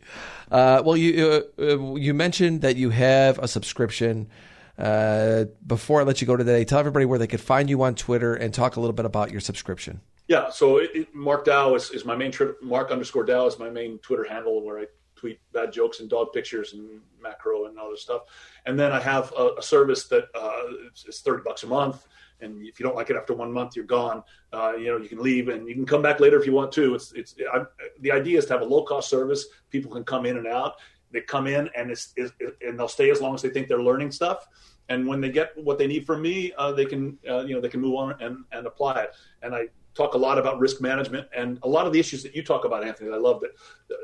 [0.49, 4.29] Uh, well, you uh, uh, you mentioned that you have a subscription.
[4.77, 7.95] Uh, before I let you go today, tell everybody where they could find you on
[7.95, 10.01] Twitter and talk a little bit about your subscription.
[10.27, 13.57] Yeah, so it, it, Mark Dow is, is my main tri- Mark underscore Dow is
[13.57, 17.79] my main Twitter handle where I tweet bad jokes and dog pictures and macro and
[17.79, 18.23] other stuff.
[18.65, 22.05] And then I have a, a service that uh, is thirty bucks a month
[22.41, 24.23] and if you don't like it after one month, you're gone.
[24.51, 26.71] Uh, you know, you can leave and you can come back later if you want
[26.73, 26.95] to.
[26.95, 27.63] It's it's I,
[27.99, 29.45] the idea is to have a low cost service.
[29.69, 30.73] People can come in and out.
[31.11, 33.81] They come in and it's, it's, and they'll stay as long as they think they're
[33.81, 34.47] learning stuff.
[34.89, 37.61] And when they get what they need from me, uh, they can uh, you know
[37.61, 39.15] they can move on and, and apply it.
[39.41, 42.35] And I talk a lot about risk management and a lot of the issues that
[42.35, 43.11] you talk about, Anthony.
[43.11, 43.51] I love that
[43.91, 43.95] uh,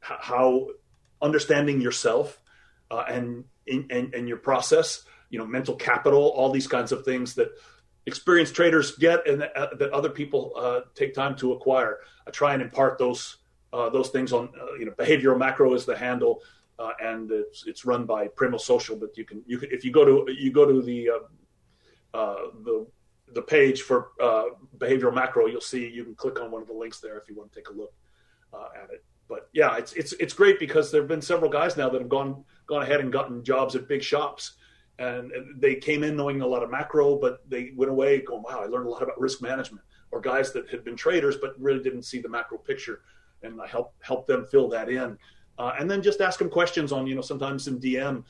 [0.00, 0.68] how
[1.22, 2.40] understanding yourself
[2.90, 7.34] uh, and, and and your process, you know, mental capital, all these kinds of things
[7.34, 7.50] that
[8.08, 11.98] experienced traders get and that, uh, that other people uh, take time to acquire.
[12.26, 13.36] I try and impart those
[13.72, 16.42] uh, those things on uh, you know behavioral macro is the handle.
[16.78, 18.96] Uh, and it's it's run by Primo Social.
[18.96, 21.10] But you can you can if you go to you go to the
[22.14, 22.86] uh, the
[23.34, 24.10] the page for
[24.78, 27.34] behavioral macro, you'll see you can click on one of the links there if you
[27.34, 27.92] want to take a look
[28.54, 29.04] at it.
[29.28, 32.08] But yeah, it's it's it's great because there have been several guys now that have
[32.08, 34.52] gone gone ahead and gotten jobs at big shops
[34.98, 38.60] and they came in knowing a lot of macro, but they went away going, "Wow,
[38.60, 41.82] I learned a lot about risk management." Or guys that had been traders but really
[41.82, 43.02] didn't see the macro picture,
[43.42, 45.18] and I help help them fill that in.
[45.58, 48.24] Uh, and then just ask them questions on, you know, sometimes in DM,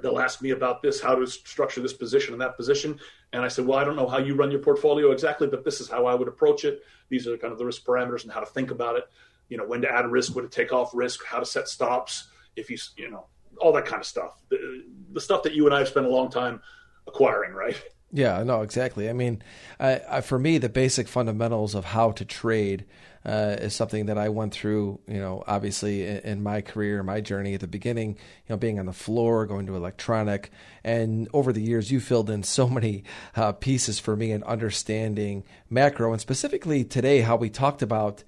[0.00, 2.98] they'll ask me about this, how to structure this position and that position.
[3.32, 5.80] And I said, well, I don't know how you run your portfolio exactly, but this
[5.80, 6.84] is how I would approach it.
[7.08, 9.04] These are kind of the risk parameters and how to think about it.
[9.48, 12.28] You know, when to add risk, when to take off risk, how to set stops.
[12.54, 13.26] If you, you know,
[13.60, 14.32] all that kind of stuff.
[14.50, 16.60] The, the stuff that you and I have spent a long time
[17.06, 17.80] acquiring, right?
[18.12, 19.10] Yeah, no, exactly.
[19.10, 19.42] I mean,
[19.80, 22.84] I, I, for me, the basic fundamentals of how to trade
[23.26, 25.00] uh, is something that I went through.
[25.08, 28.10] You know, obviously in, in, my career, my journey at the beginning.
[28.10, 30.52] You know, being on the floor, going to electronic,
[30.84, 33.02] and over the years, you filled in so many
[33.34, 38.22] uh, pieces for me in understanding macro, and specifically today, how we talked about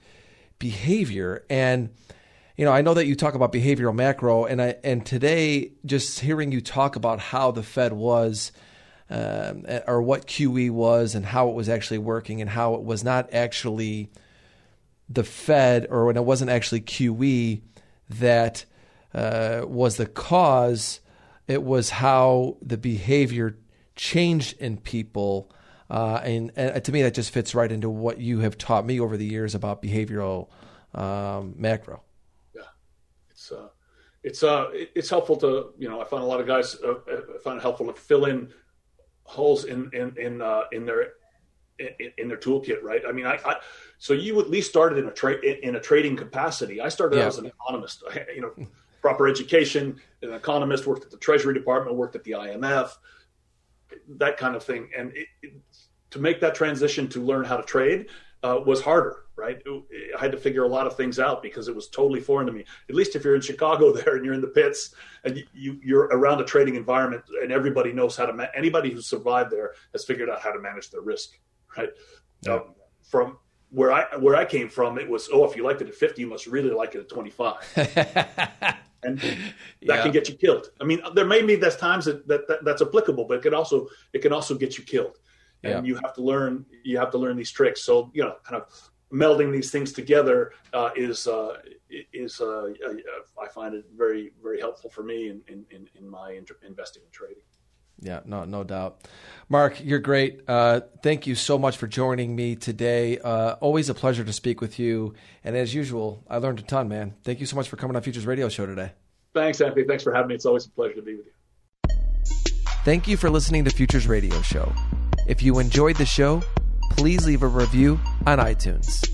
[0.58, 1.90] behavior and
[2.56, 6.20] you know, I know that you talk about behavioral macro, and I and today just
[6.20, 8.50] hearing you talk about how the Fed was,
[9.10, 13.04] um, or what QE was, and how it was actually working, and how it was
[13.04, 14.10] not actually
[15.08, 17.60] the Fed, or when it wasn't actually QE
[18.08, 18.64] that
[19.14, 21.00] uh, was the cause.
[21.46, 23.58] It was how the behavior
[23.94, 25.52] changed in people.
[25.88, 28.98] Uh, and, and, to me, that just fits right into what you have taught me
[28.98, 30.48] over the years about behavioral
[30.92, 32.02] um, macro
[33.46, 33.68] it's uh,
[34.22, 37.38] it's uh, it's helpful to you know I find a lot of guys uh, I
[37.42, 38.52] find it helpful to fill in
[39.24, 41.12] holes in in in uh, in their
[41.78, 43.02] in, in, their toolkit, right?
[43.06, 43.56] I mean, I, I,
[43.98, 46.80] so you at least started in a trade in a trading capacity.
[46.80, 47.26] I started yeah.
[47.26, 48.02] as an economist,
[48.34, 48.66] you know,
[49.02, 52.92] proper education, an economist, worked at the Treasury Department, worked at the IMF,
[54.16, 55.52] that kind of thing, and it, it,
[56.10, 58.06] to make that transition to learn how to trade
[58.42, 59.62] uh, was harder right?
[60.16, 62.52] I had to figure a lot of things out because it was totally foreign to
[62.52, 62.64] me.
[62.88, 66.04] At least if you're in Chicago there and you're in the pits and you, you're
[66.04, 70.04] around a trading environment and everybody knows how to, ma- anybody who survived there has
[70.04, 71.38] figured out how to manage their risk,
[71.76, 71.90] right?
[72.42, 72.54] Yeah.
[72.54, 73.38] Um, from
[73.70, 76.20] where I where I came from, it was oh, if you liked it at 50,
[76.20, 77.56] you must really like it at 25.
[79.02, 80.02] and that yeah.
[80.02, 80.70] can get you killed.
[80.80, 83.54] I mean, there may be there's times that, that, that, that's applicable, but it can
[83.54, 85.18] also it can also get you killed.
[85.62, 85.82] And yeah.
[85.82, 87.82] you have to learn you have to learn these tricks.
[87.82, 88.68] So you know, kind of
[89.12, 91.56] melding these things together uh, is uh,
[92.12, 92.72] is uh,
[93.40, 97.42] I find it very very helpful for me in in, in my investing and trading.
[98.00, 99.08] Yeah, no, no doubt.
[99.48, 100.42] Mark, you're great.
[100.46, 103.18] Uh, thank you so much for joining me today.
[103.18, 105.14] Uh, always a pleasure to speak with you.
[105.42, 107.14] And as usual, I learned a ton, man.
[107.24, 108.92] Thank you so much for coming on Futures Radio Show today.
[109.34, 109.86] Thanks, Anthony.
[109.86, 110.34] Thanks for having me.
[110.34, 111.32] It's always a pleasure to be with you.
[112.84, 114.72] Thank you for listening to Futures Radio Show.
[115.26, 116.42] If you enjoyed the show,
[116.90, 119.08] please leave a review on iTunes.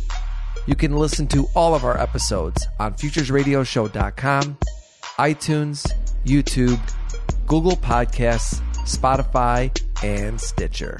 [0.67, 4.59] You can listen to all of our episodes on futuresradioshow.com,
[5.19, 5.93] iTunes,
[6.25, 6.81] YouTube,
[7.47, 9.71] Google Podcasts, Spotify,
[10.05, 10.99] and Stitcher.